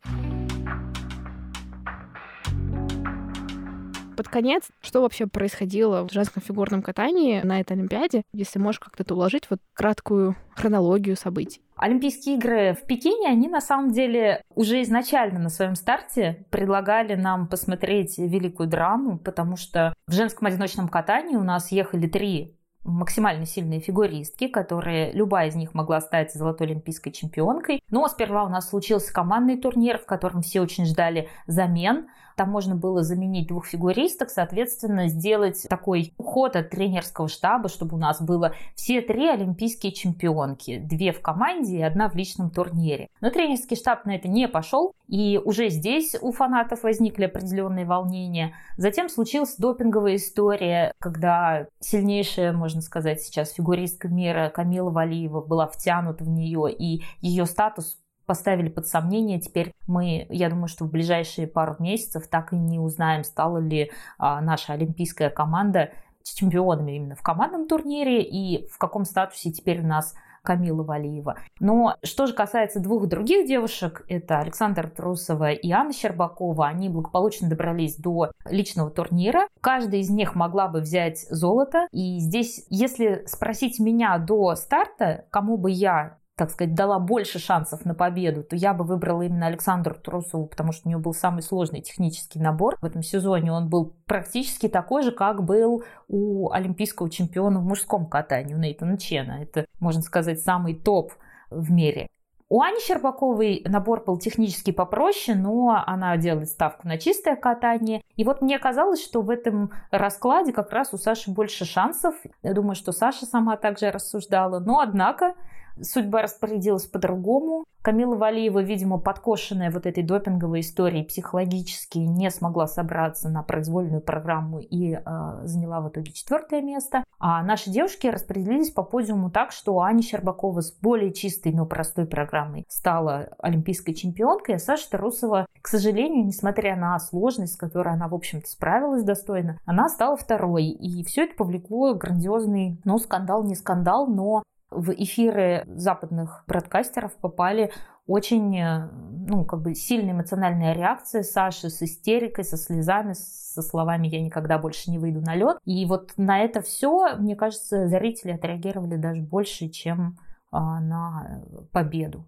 [4.18, 9.04] под конец, что вообще происходило в женском фигурном катании на этой Олимпиаде, если можешь как-то
[9.04, 11.62] это уложить, вот краткую хронологию событий.
[11.76, 17.46] Олимпийские игры в Пекине, они на самом деле уже изначально на своем старте предлагали нам
[17.46, 23.80] посмотреть великую драму, потому что в женском одиночном катании у нас ехали три максимально сильные
[23.80, 27.80] фигуристки, которые любая из них могла стать золотой олимпийской чемпионкой.
[27.90, 32.08] Но сперва у нас случился командный турнир, в котором все очень ждали замен.
[32.38, 37.98] Там можно было заменить двух фигуристок, соответственно, сделать такой уход от тренерского штаба, чтобы у
[37.98, 40.78] нас было все три олимпийские чемпионки.
[40.78, 43.08] Две в команде и одна в личном турнире.
[43.20, 48.54] Но тренерский штаб на это не пошел, и уже здесь у фанатов возникли определенные волнения.
[48.76, 56.22] Затем случилась допинговая история, когда сильнейшая, можно сказать, сейчас фигуристка мира Камила Валиева была втянута
[56.22, 59.40] в нее, и ее статус поставили под сомнение.
[59.40, 63.90] Теперь мы, я думаю, что в ближайшие пару месяцев так и не узнаем, стала ли
[64.18, 65.90] а, наша олимпийская команда
[66.22, 71.36] чемпионами именно в командном турнире и в каком статусе теперь у нас Камила Валиева.
[71.60, 77.48] Но что же касается двух других девушек, это Александра Трусова и Анна Щербакова, они благополучно
[77.48, 79.48] добрались до личного турнира.
[79.60, 81.86] Каждая из них могла бы взять золото.
[81.92, 87.84] И здесь, если спросить меня до старта, кому бы я так сказать, дала больше шансов
[87.84, 91.42] на победу, то я бы выбрала именно Александру Трусову, потому что у нее был самый
[91.42, 93.52] сложный технический набор в этом сезоне.
[93.52, 98.96] Он был практически такой же, как был у олимпийского чемпиона в мужском катании, у Нейтана
[98.98, 99.42] Чена.
[99.42, 101.12] Это, можно сказать, самый топ
[101.50, 102.06] в мире.
[102.48, 108.00] У Ани Щербаковой набор был технически попроще, но она делает ставку на чистое катание.
[108.16, 112.14] И вот мне казалось, что в этом раскладе как раз у Саши больше шансов.
[112.44, 114.60] Я думаю, что Саша сама также рассуждала.
[114.60, 115.34] Но, однако,
[115.82, 117.64] судьба распорядилась по-другому.
[117.82, 124.58] Камила Валиева, видимо, подкошенная вот этой допинговой историей психологически не смогла собраться на произвольную программу
[124.58, 125.00] и э,
[125.44, 127.04] заняла в итоге четвертое место.
[127.20, 132.06] А наши девушки распределились по подиуму так, что Аня Щербакова с более чистой, но простой
[132.06, 138.08] программой стала олимпийской чемпионкой, а Саша Тарусова, к сожалению, несмотря на сложность, с которой она,
[138.08, 140.66] в общем-то, справилась достойно, она стала второй.
[140.66, 147.72] И все это повлекло грандиозный, ну, скандал, не скандал, но в эфиры западных бродкастеров попали
[148.06, 148.88] очень э,
[149.28, 154.58] ну, как бы сильная эмоциональная реакция Саши с истерикой, со слезами, со словами «я никогда
[154.58, 155.58] больше не выйду на лед».
[155.64, 160.18] И вот на это все, мне кажется, зрители отреагировали даже больше, чем
[160.50, 161.42] а, на
[161.72, 162.24] победу.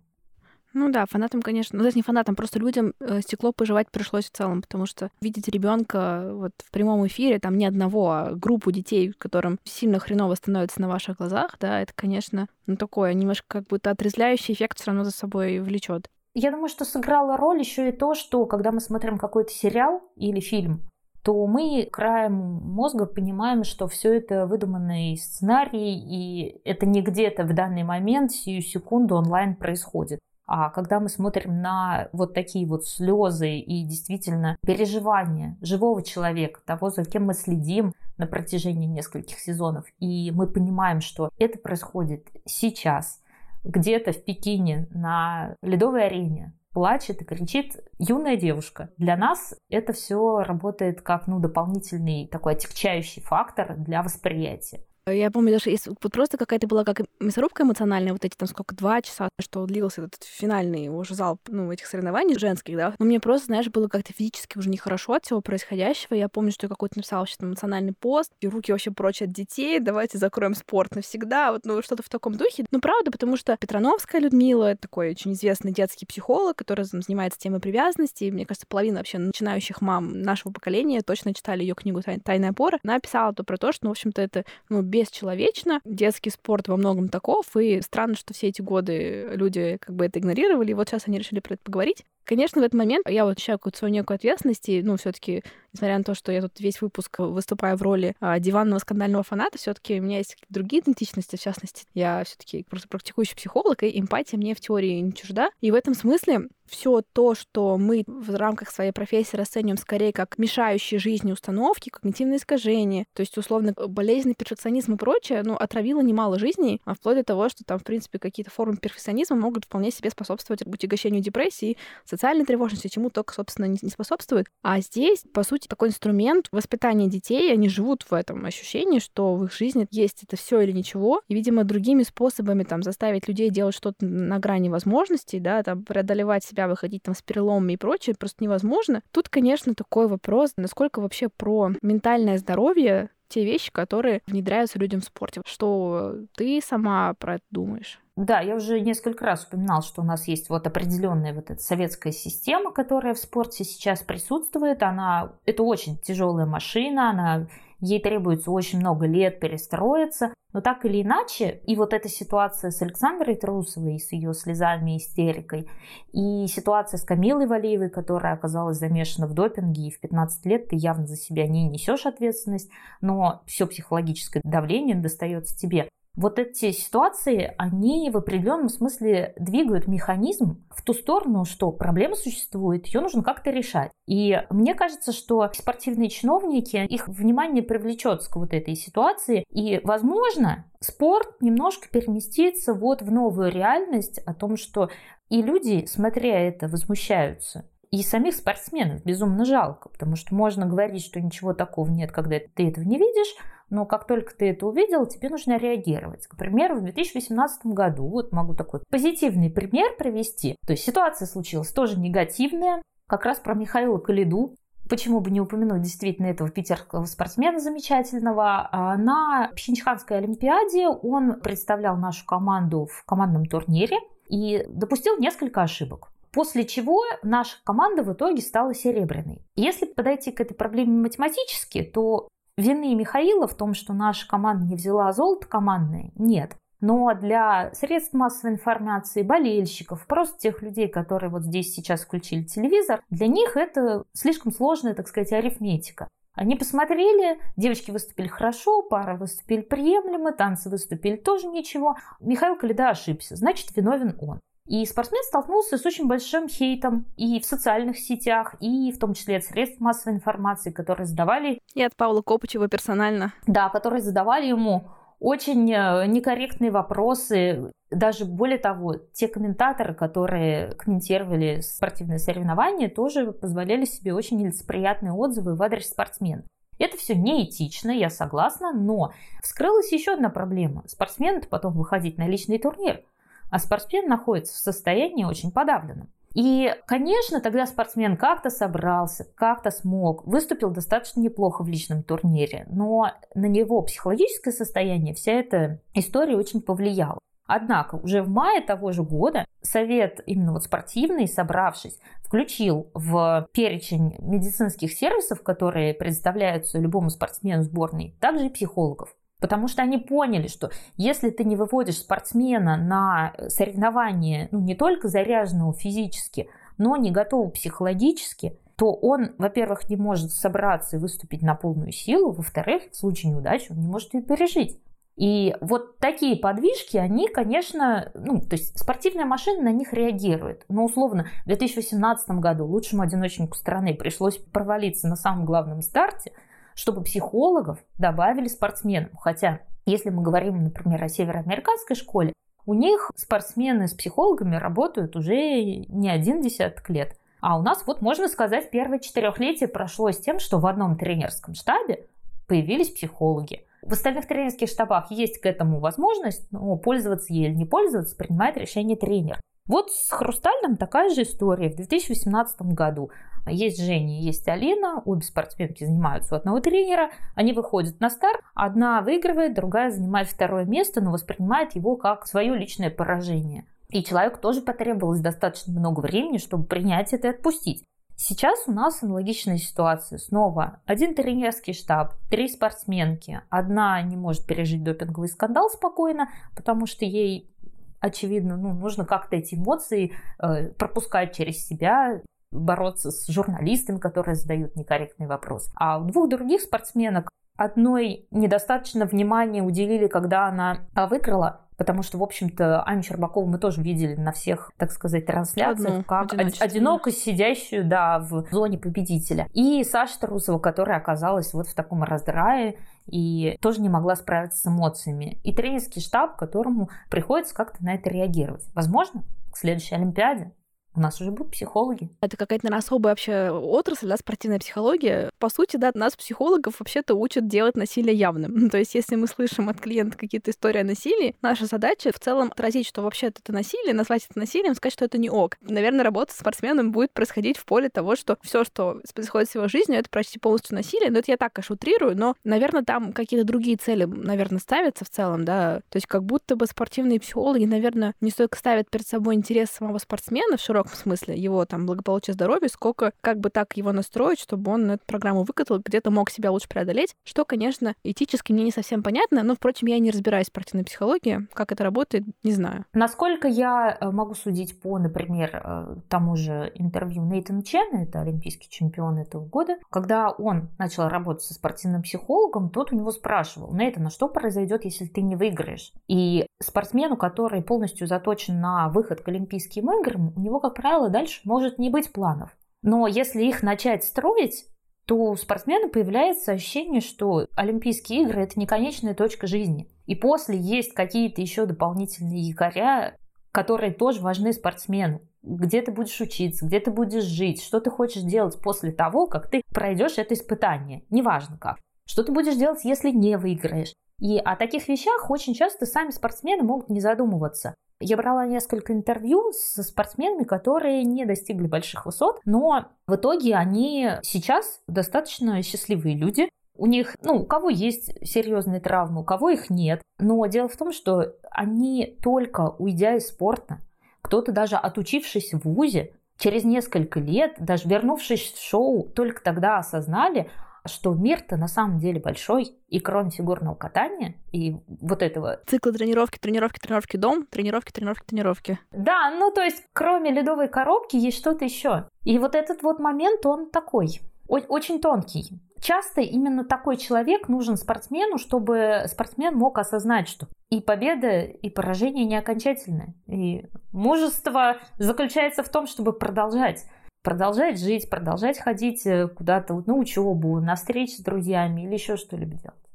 [0.73, 4.31] Ну да, фанатам, конечно, ну, даже не фанатам, просто людям э, стекло пожевать пришлось в
[4.31, 9.12] целом, потому что видеть ребенка вот в прямом эфире, там не одного, а группу детей,
[9.18, 13.91] которым сильно хреново становится на ваших глазах, да, это, конечно, ну такое, немножко как будто
[13.91, 16.09] отрезляющий эффект все равно за собой влечет.
[16.35, 20.39] Я думаю, что сыграло роль еще и то, что когда мы смотрим какой-то сериал или
[20.39, 20.83] фильм,
[21.25, 27.55] то мы краем мозга понимаем, что все это выдуманный сценарий, и это не где-то в
[27.55, 30.21] данный момент, сию секунду онлайн происходит.
[30.53, 36.90] А когда мы смотрим на вот такие вот слезы и действительно переживания живого человека, того,
[36.90, 43.22] за кем мы следим на протяжении нескольких сезонов, и мы понимаем, что это происходит сейчас,
[43.62, 48.90] где-то в Пекине на ледовой арене, плачет и кричит юная девушка.
[48.96, 54.84] Для нас это все работает как ну, дополнительный такой отягчающий фактор для восприятия.
[55.07, 58.74] Я помню, даже если вот просто какая-то была как мясорубка эмоциональная, вот эти там сколько,
[58.74, 63.18] два часа, что длился этот финальный уже зал, ну, этих соревнований женских, да, но мне
[63.18, 66.14] просто, знаешь, было как-то физически уже нехорошо от всего происходящего.
[66.14, 69.80] Я помню, что я какой-то написала сейчас эмоциональный пост, и руки вообще прочь от детей,
[69.80, 72.66] давайте закроем спорт навсегда, вот, ну, что-то в таком духе.
[72.70, 78.24] Ну, правда, потому что Петрановская Людмила, такой очень известный детский психолог, который занимается темой привязанности,
[78.24, 82.78] и, мне кажется, половина вообще начинающих мам нашего поколения точно читали ее книгу «Тайная опора».
[82.84, 85.80] Она писала то про то, что, ну, в общем-то, это, ну, бесчеловечно.
[85.84, 90.18] Детский спорт во многом таков, и странно, что все эти годы люди как бы это
[90.18, 92.05] игнорировали, и вот сейчас они решили про это поговорить.
[92.24, 95.43] Конечно, в этот момент я вот ощущаю какую-то свою некую ответственность, и, ну, все таки
[95.73, 99.59] несмотря на то, что я тут весь выпуск выступаю в роли а, диванного скандального фаната,
[99.59, 103.83] все таки у меня есть другие идентичности, в частности, я все таки просто практикующий психолог,
[103.83, 105.51] и эмпатия мне в теории не чужда.
[105.61, 110.39] И в этом смысле все то, что мы в рамках своей профессии расцениваем скорее как
[110.39, 116.39] мешающие жизни установки, когнитивные искажения, то есть, условно, болезненный перфекционизм и прочее, ну, отравило немало
[116.39, 120.11] жизней, а вплоть до того, что там, в принципе, какие-то формы перфекционизма могут вполне себе
[120.11, 124.47] способствовать утягощению депрессии, социальной тревожности, чему только, собственно, не, способствует.
[124.62, 129.45] А здесь, по сути, такой инструмент воспитания детей, они живут в этом ощущении, что в
[129.45, 133.75] их жизни есть это все или ничего, и, видимо, другими способами там заставить людей делать
[133.75, 138.43] что-то на грани возможностей, да, там преодолевать себя выходить там с переломами и прочее просто
[138.45, 139.03] невозможно.
[139.13, 145.05] Тут, конечно, такой вопрос, насколько вообще про ментальное здоровье те вещи, которые внедряются людям в
[145.05, 145.41] спорте.
[145.47, 148.01] Что ты сама про это думаешь?
[148.21, 152.12] Да, я уже несколько раз упоминал, что у нас есть вот определенная вот эта советская
[152.12, 154.83] система, которая в спорте сейчас присутствует.
[154.83, 157.47] Она, это очень тяжелая машина, она
[157.81, 160.35] ей требуется очень много лет перестроиться.
[160.53, 164.99] Но так или иначе, и вот эта ситуация с Александрой Трусовой, с ее слезами и
[164.99, 165.66] истерикой,
[166.12, 170.77] и ситуация с Камилой Валиевой, которая оказалась замешана в допинге, и в 15 лет ты
[170.77, 172.68] явно за себя не несешь ответственность,
[173.01, 180.65] но все психологическое давление достается тебе вот эти ситуации, они в определенном смысле двигают механизм
[180.71, 183.91] в ту сторону, что проблема существует, ее нужно как-то решать.
[184.07, 190.65] И мне кажется, что спортивные чиновники, их внимание привлечется к вот этой ситуации, и, возможно,
[190.81, 194.91] спорт немножко переместится вот в новую реальность о том, что
[195.29, 197.65] и люди, смотря это, возмущаются.
[197.91, 202.69] И самих спортсменов безумно жалко, потому что можно говорить, что ничего такого нет, когда ты
[202.69, 203.35] этого не видишь,
[203.71, 206.27] но как только ты это увидел, тебе нужно реагировать.
[206.27, 210.57] К примеру, в 2018 году, вот могу такой позитивный пример привести.
[210.66, 214.55] То есть ситуация случилась тоже негативная, как раз про Михаила Калиду,
[214.89, 218.68] почему бы не упомянуть действительно этого питерского спортсмена замечательного.
[218.71, 223.99] А на Пхенчханской Олимпиаде он представлял нашу команду в командном турнире
[224.29, 226.11] и допустил несколько ошибок.
[226.33, 229.43] После чего наша команда в итоге стала серебряной.
[229.57, 234.76] Если подойти к этой проблеме математически, то вины Михаила в том, что наша команда не
[234.76, 236.57] взяла золото командное, нет.
[236.80, 243.03] Но для средств массовой информации, болельщиков, просто тех людей, которые вот здесь сейчас включили телевизор,
[243.11, 246.09] для них это слишком сложная, так сказать, арифметика.
[246.34, 251.96] Они посмотрели, девочки выступили хорошо, пара выступили приемлемо, танцы выступили тоже ничего.
[252.20, 254.40] Михаил Калида ошибся, значит, виновен он.
[254.71, 259.39] И спортсмен столкнулся с очень большим хейтом и в социальных сетях, и в том числе
[259.39, 261.59] от средств массовой информации, которые задавали...
[261.75, 263.35] И от Павла Копычева персонально.
[263.49, 267.73] Да, которые задавали ему очень э, некорректные вопросы.
[267.91, 275.57] Даже более того, те комментаторы, которые комментировали спортивные соревнования, тоже позволяли себе очень нелицеприятные отзывы
[275.57, 276.45] в адрес спортсмена.
[276.79, 279.12] Это все неэтично, я согласна, но
[279.43, 280.85] вскрылась еще одна проблема.
[280.87, 283.03] Спортсмен потом выходить на личный турнир,
[283.51, 286.09] а спортсмен находится в состоянии очень подавленном.
[286.34, 293.12] И, конечно, тогда спортсмен как-то собрался, как-то смог, выступил достаточно неплохо в личном турнире, но
[293.34, 297.18] на него психологическое состояние вся эта история очень повлияла.
[297.53, 304.14] Однако уже в мае того же года совет именно вот спортивный, собравшись, включил в перечень
[304.20, 309.16] медицинских сервисов, которые предоставляются любому спортсмену сборной, также и психологов.
[309.41, 315.09] Потому что они поняли, что если ты не выводишь спортсмена на соревнования, ну, не только
[315.09, 321.55] заряженного физически, но не готового психологически, то он, во-первых, не может собраться и выступить на
[321.55, 324.78] полную силу, во-вторых, в случае неудачи он не может ее пережить.
[325.16, 330.64] И вот такие подвижки, они, конечно, ну, то есть спортивная машина на них реагирует.
[330.70, 336.32] Но условно в 2018 году лучшему одиночнику страны пришлось провалиться на самом главном старте–
[336.75, 339.11] чтобы психологов добавили спортсменам.
[339.18, 342.33] Хотя, если мы говорим, например, о североамериканской школе,
[342.66, 347.16] у них спортсмены с психологами работают уже не один десяток лет.
[347.41, 351.55] А у нас, вот можно сказать, первое четырехлетие прошло с тем, что в одном тренерском
[351.55, 352.07] штабе
[352.47, 353.64] появились психологи.
[353.83, 358.59] В остальных тренерских штабах есть к этому возможность, но пользоваться ей или не пользоваться принимает
[358.59, 359.41] решение тренер.
[359.66, 361.71] Вот с Хрустальным такая же история.
[361.71, 363.11] В 2018 году
[363.47, 369.01] есть Женя, есть Алина, обе спортсменки занимаются у одного тренера, они выходят на старт, одна
[369.03, 373.66] выигрывает, другая занимает второе место, но воспринимает его как свое личное поражение.
[373.88, 377.84] И человеку тоже потребовалось достаточно много времени, чтобы принять это и отпустить.
[378.22, 380.18] Сейчас у нас аналогичная ситуация.
[380.18, 383.41] Снова один тренерский штаб, три спортсменки.
[383.49, 387.51] Одна не может пережить допинговый скандал спокойно, потому что ей
[387.99, 392.20] очевидно, ну, нужно как-то эти эмоции э, пропускать через себя
[392.53, 395.70] бороться с журналистами, которые задают некорректный вопрос.
[395.74, 402.22] А у двух других спортсменок одной недостаточно внимания уделили, когда она выиграла, потому что, в
[402.22, 407.86] общем-то, Аню Щербакову мы тоже видели на всех, так сказать, трансляциях, Одну, как одиноко сидящую,
[407.86, 409.46] да, в зоне победителя.
[409.53, 412.76] И Саша Трусова, которая оказалась вот в таком раздрае
[413.07, 415.38] и тоже не могла справиться с эмоциями.
[415.42, 418.66] И тренерский штаб, которому приходится как-то на это реагировать.
[418.74, 419.22] Возможно,
[419.53, 420.53] к следующей Олимпиаде
[420.95, 422.11] у нас уже будут психологи.
[422.20, 425.30] Это какая-то, наверное, особая вообще отрасль, да, спортивная психология.
[425.38, 428.70] По сути, да, нас, психологов, вообще-то учат делать насилие явным.
[428.70, 432.49] То есть, если мы слышим от клиента какие-то истории о насилии, наша задача в целом
[432.51, 435.57] отразить, что вообще это насилие, назвать это насилием, сказать, что это не ок.
[435.61, 439.68] Наверное, работа с спортсменом будет происходить в поле того, что все, что происходит с его
[439.68, 441.11] жизнью, это почти полностью насилие.
[441.11, 445.11] Но это я так, конечно, утрирую, но, наверное, там какие-то другие цели, наверное, ставятся в
[445.11, 445.82] целом, да.
[445.88, 449.99] То есть, как будто бы спортивные психологи, наверное, не столько ставят перед собой интерес самого
[449.99, 454.41] спортсмена в широком широком смысле, его там благополучие, здоровье, сколько как бы так его настроить,
[454.41, 458.70] чтобы он эту программу выкатал, где-то мог себя лучше преодолеть, что, конечно, этически мне не
[458.70, 462.85] совсем понятно, но, впрочем, я не разбираюсь в спортивной психологии, как это работает, не знаю.
[462.93, 468.68] Насколько я э, могу судить по, например, э, тому же интервью Нейтана Чена, это олимпийский
[468.68, 474.07] чемпион этого года, когда он начал работать со спортивным психологом, тот у него спрашивал, Нейтан,
[474.07, 475.93] а что произойдет, если ты не выиграешь?
[476.09, 481.41] И спортсмену, который полностью заточен на выход к Олимпийским играм, у него, как правило, дальше
[481.45, 482.51] может не быть планов.
[482.83, 484.66] Но если их начать строить,
[485.07, 489.91] то у спортсмена появляется ощущение, что Олимпийские игры– это не конечная точка жизни.
[490.07, 493.16] И после есть какие-то еще дополнительные якоря,
[493.53, 495.21] которые тоже важны спортсмену.
[495.43, 499.51] Где ты будешь учиться, где ты будешь жить, что ты хочешь делать после того, как
[499.51, 501.79] ты пройдешь это испытание, неважно как.
[502.07, 503.93] Что ты будешь делать, если не выиграешь.
[504.21, 507.75] И о таких вещах очень часто сами спортсмены могут не задумываться.
[508.01, 514.12] Я брала несколько интервью со спортсменами, которые не достигли больших высот, но в итоге они
[514.22, 516.48] сейчас достаточно счастливые люди.
[516.74, 520.01] У них, ну, у кого есть серьезные травмы, у кого их нет.
[520.18, 523.80] Но дело в том, что они только уйдя из спорта,
[524.22, 530.51] кто-то даже отучившись в ВУЗе, через несколько лет, даже вернувшись в шоу, только тогда осознали,
[530.87, 535.61] что мир-то на самом деле большой, и кроме фигурного катания и вот этого...
[535.66, 538.78] Цикл тренировки, тренировки, тренировки, дом, тренировки, тренировки, тренировки.
[538.91, 542.09] Да, ну то есть кроме ледовой коробки есть что-то еще.
[542.24, 545.61] И вот этот вот момент, он такой, очень тонкий.
[545.81, 552.26] Часто именно такой человек нужен спортсмену, чтобы спортсмен мог осознать, что и победа, и поражение
[552.26, 553.14] не окончательны.
[553.26, 556.85] И мужество заключается в том, чтобы продолжать
[557.23, 562.57] продолжать жить, продолжать ходить э, куда-то на учебу, на встречи с друзьями или еще что-либо
[562.57, 562.89] делать.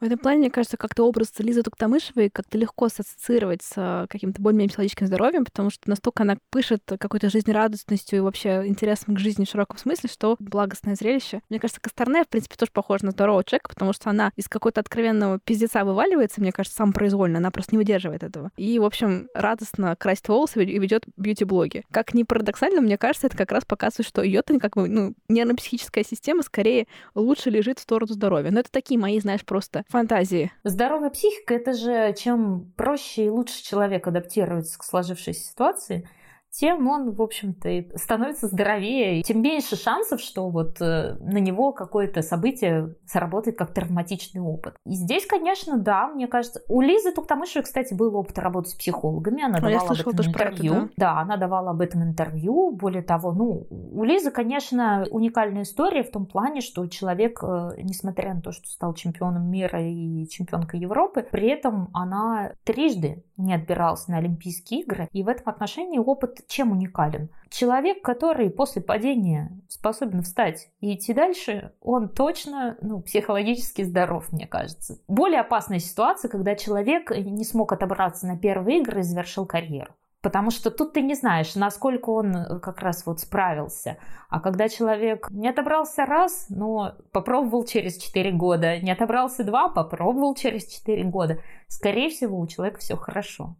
[0.00, 4.40] В этом плане, мне кажется, как-то образ Лизы Туктамышевой как-то легко ассоциировать с э, каким-то
[4.40, 9.44] более-менее психологическим здоровьем, потому что настолько она пышет какой-то жизнерадостностью и вообще интересом к жизни
[9.44, 11.42] в широком смысле, что благостное зрелище.
[11.50, 14.80] Мне кажется, Косторне, в принципе, тоже похожа на здорового человека, потому что она из какой-то
[14.80, 18.52] откровенного пиздеца вываливается, мне кажется, сам произвольно, она просто не выдерживает этого.
[18.56, 21.84] И, в общем, радостно красит волосы и ведет бьюти-блоги.
[21.90, 26.04] Как ни парадоксально, мне кажется, это как раз показывает, что ее-то как бы, ну, нервно-психическая
[26.08, 28.50] система скорее лучше лежит в сторону здоровья.
[28.50, 30.52] Но это такие мои, знаешь, просто фантазии.
[30.64, 36.08] Здоровая психика— это же чем проще и лучше человек адаптируется к сложившейся ситуации,
[36.50, 42.22] тем он, в общем-то, становится здоровее, тем меньше шансов, что вот э, на него какое-то
[42.22, 44.74] событие сработает как травматичный опыт.
[44.84, 49.44] И здесь, конечно, да, мне кажется, у Лизы Туктамышевой, кстати, был опыт работы с психологами,
[49.44, 50.72] она а давала слышала, об этом интервью.
[50.72, 51.14] Это, да?
[51.14, 52.72] да, она давала об этом интервью.
[52.72, 58.34] Более того, ну, у Лизы, конечно, уникальная история в том плане, что человек, э, несмотря
[58.34, 64.10] на то, что стал чемпионом мира и чемпионкой Европы, при этом она трижды не отбирался
[64.10, 65.08] на Олимпийские игры.
[65.12, 67.30] И в этом отношении опыт чем уникален?
[67.50, 74.46] Человек, который после падения способен встать и идти дальше, он точно ну, психологически здоров, мне
[74.46, 74.98] кажется.
[75.08, 79.94] Более опасная ситуация, когда человек не смог отобраться на первые игры и завершил карьеру.
[80.22, 83.96] Потому что тут ты не знаешь, насколько он как раз вот справился.
[84.28, 90.34] А когда человек не отобрался раз, но попробовал через 4 года, не отобрался два, попробовал
[90.34, 91.38] через 4 года,
[91.68, 93.56] скорее всего, у человека все хорошо.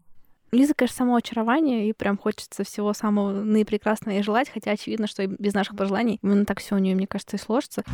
[0.52, 5.22] Лиза, конечно, само очарование, и прям хочется всего самого наипрекрасного и желать, хотя очевидно, что
[5.22, 7.84] и без наших пожеланий именно так все у нее, мне кажется, и сложится.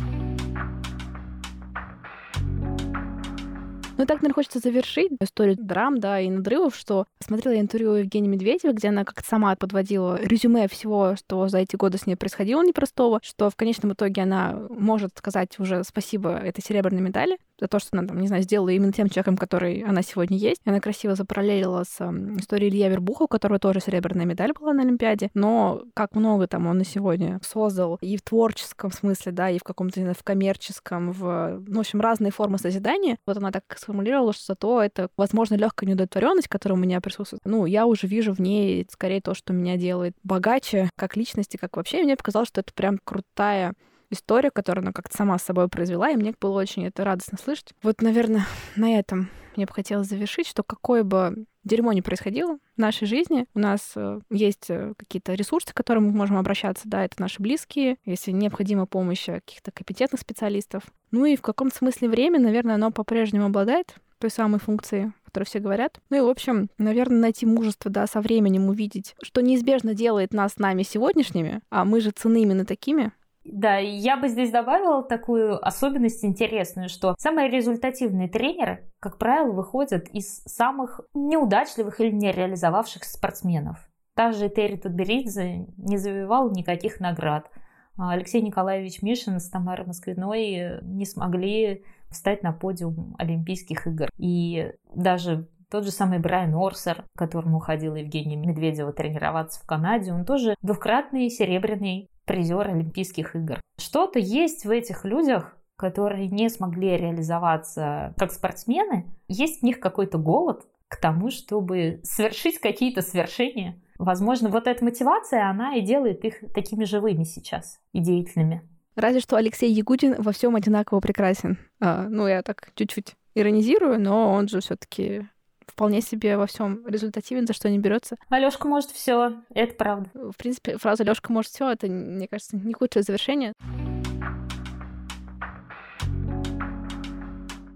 [3.97, 7.93] Ну и так, наверное, хочется завершить историю драм, да, и надрывов, что смотрела я интервью
[7.93, 12.15] Евгении Медведевой, где она как-то сама подводила резюме всего, что за эти годы с ней
[12.15, 17.67] происходило непростого, что в конечном итоге она может сказать уже спасибо этой серебряной медали, за
[17.67, 20.61] то, что она, там, не знаю, сделала именно тем человеком, который она сегодня есть.
[20.65, 21.99] Она красиво запараллелила с
[22.37, 26.67] историей Илья Вербуха, у которого тоже серебряная медаль была на Олимпиаде, но как много там
[26.67, 31.63] он на сегодня создал и в творческом смысле, да, и в каком-то, в коммерческом, в,
[31.67, 33.17] ну, в общем, разные формы созидания.
[33.25, 37.41] Вот она так сформулировала, что зато это, возможно, легкая неудовлетворенность, которая у меня присутствует.
[37.45, 41.77] Ну, я уже вижу в ней скорее то, что меня делает богаче, как личности, как
[41.77, 42.01] вообще.
[42.01, 43.73] И мне показалось, что это прям крутая
[44.09, 47.73] историю, которую она как-то сама с собой произвела, и мне было очень это радостно слышать.
[47.81, 52.79] Вот, наверное, на этом мне бы хотелось завершить, что какое бы дерьмо не происходило в
[52.79, 57.03] нашей жизни, у нас э, есть э, какие-то ресурсы, к которым мы можем обращаться, да,
[57.03, 60.83] это наши близкие, если необходима помощь каких-то компетентных специалистов.
[61.11, 65.43] Ну и в каком-то смысле время, наверное, оно по-прежнему обладает той самой функции, о которой
[65.45, 65.99] все говорят.
[66.09, 70.57] Ну и, в общем, наверное, найти мужество, да, со временем увидеть, что неизбежно делает нас
[70.57, 73.11] нами сегодняшними, а мы же цены именно такими,
[73.51, 80.07] да, я бы здесь добавила такую особенность интересную, что самые результативные тренеры, как правило, выходят
[80.09, 83.77] из самых неудачливых или не реализовавшихся спортсменов.
[84.15, 87.49] Та же Терри Тутберидзе не завоевал никаких наград.
[87.97, 94.09] А Алексей Николаевич Мишин с Тамарой Москвиной не смогли встать на подиум Олимпийских игр.
[94.17, 100.25] И даже тот же самый Брайан Орсер, которому ходила Евгения Медведева тренироваться в Канаде, он
[100.25, 103.59] тоже двукратный серебряный призер Олимпийских игр.
[103.79, 109.05] Что-то есть в этих людях, которые не смогли реализоваться как спортсмены.
[109.27, 113.79] Есть в них какой-то голод к тому, чтобы совершить какие-то свершения.
[113.99, 118.61] Возможно, вот эта мотивация, она и делает их такими живыми сейчас и деятельными.
[118.95, 121.59] Разве что Алексей Ягудин во всем одинаково прекрасен.
[121.79, 125.27] А, ну, я так чуть-чуть иронизирую, но он же все-таки
[125.67, 128.17] вполне себе во всем результативен, за что не берется.
[128.29, 130.09] Алёшка может все, это правда.
[130.13, 133.53] В принципе, фраза Алёшка может все, это, мне кажется, не худшее завершение.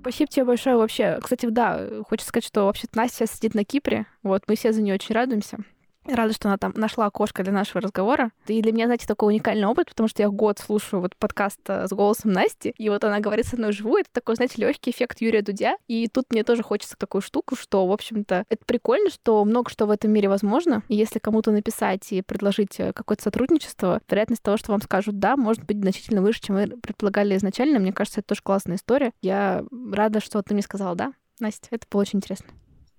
[0.02, 1.20] Спасибо тебе большое вообще.
[1.22, 4.08] Кстати, да, хочется сказать, что вообще Настя сейчас сидит на Кипре.
[4.24, 5.60] Вот, мы все за нее очень радуемся.
[6.08, 8.32] Рада, что она там нашла окошко для нашего разговора.
[8.48, 11.88] И для меня, знаете, такой уникальный опыт, потому что я год слушаю вот подкаст э,
[11.88, 14.02] с голосом Насти, и вот она говорит со мной живую.
[14.02, 15.76] Это такой, знаете, легкий эффект Юрия Дудя.
[15.88, 19.86] И тут мне тоже хочется такую штуку, что, в общем-то, это прикольно, что много что
[19.86, 20.82] в этом мире возможно.
[20.88, 25.38] И если кому-то написать и предложить э, какое-то сотрудничество, вероятность того, что вам скажут «да»,
[25.38, 27.80] может быть значительно выше, чем вы предполагали изначально.
[27.80, 29.12] Мне кажется, это тоже классная история.
[29.22, 31.14] Я рада, что ты мне сказала «да».
[31.40, 32.48] Настя, это было очень интересно.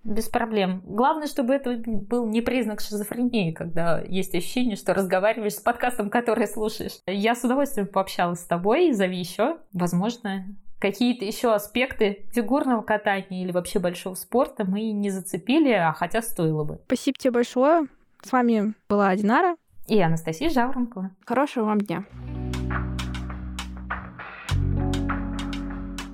[0.04, 0.82] Без проблем.
[0.84, 6.48] Главное, чтобы это был не признак шизофрении, когда есть ощущение, что разговариваешь с подкастом, который
[6.48, 6.98] слушаешь.
[7.06, 9.58] Я с удовольствием пообщалась с тобой, зови еще.
[9.72, 10.46] Возможно,
[10.80, 16.64] какие-то еще аспекты фигурного катания или вообще большого спорта мы не зацепили, а хотя стоило
[16.64, 16.80] бы.
[16.86, 17.86] Спасибо тебе большое.
[18.22, 19.56] С вами была Динара
[19.86, 21.10] и Анастасия Жаворонкова.
[21.24, 22.04] Хорошего вам дня.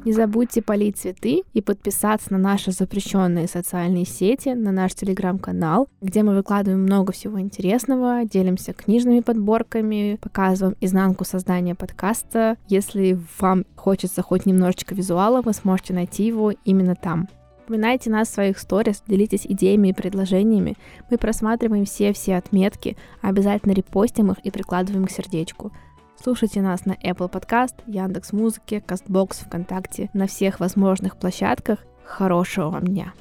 [0.09, 6.23] Не забудьте полить цветы и подписаться на наши запрещенные социальные сети, на наш телеграм-канал, где
[6.23, 12.57] мы выкладываем много всего интересного, делимся книжными подборками, показываем изнанку создания подкаста.
[12.69, 17.29] Если вам хочется хоть немножечко визуала, вы сможете найти его именно там.
[17.67, 20.79] Упоминайте нас в своих сторис, делитесь идеями и предложениями.
[21.11, 25.71] Мы просматриваем все-все отметки, обязательно репостим их и прикладываем к сердечку.
[26.21, 31.79] Слушайте нас на Apple Podcast, Яндекс Музыке, Castbox, ВКонтакте, на всех возможных площадках.
[32.05, 33.13] Хорошего вам дня!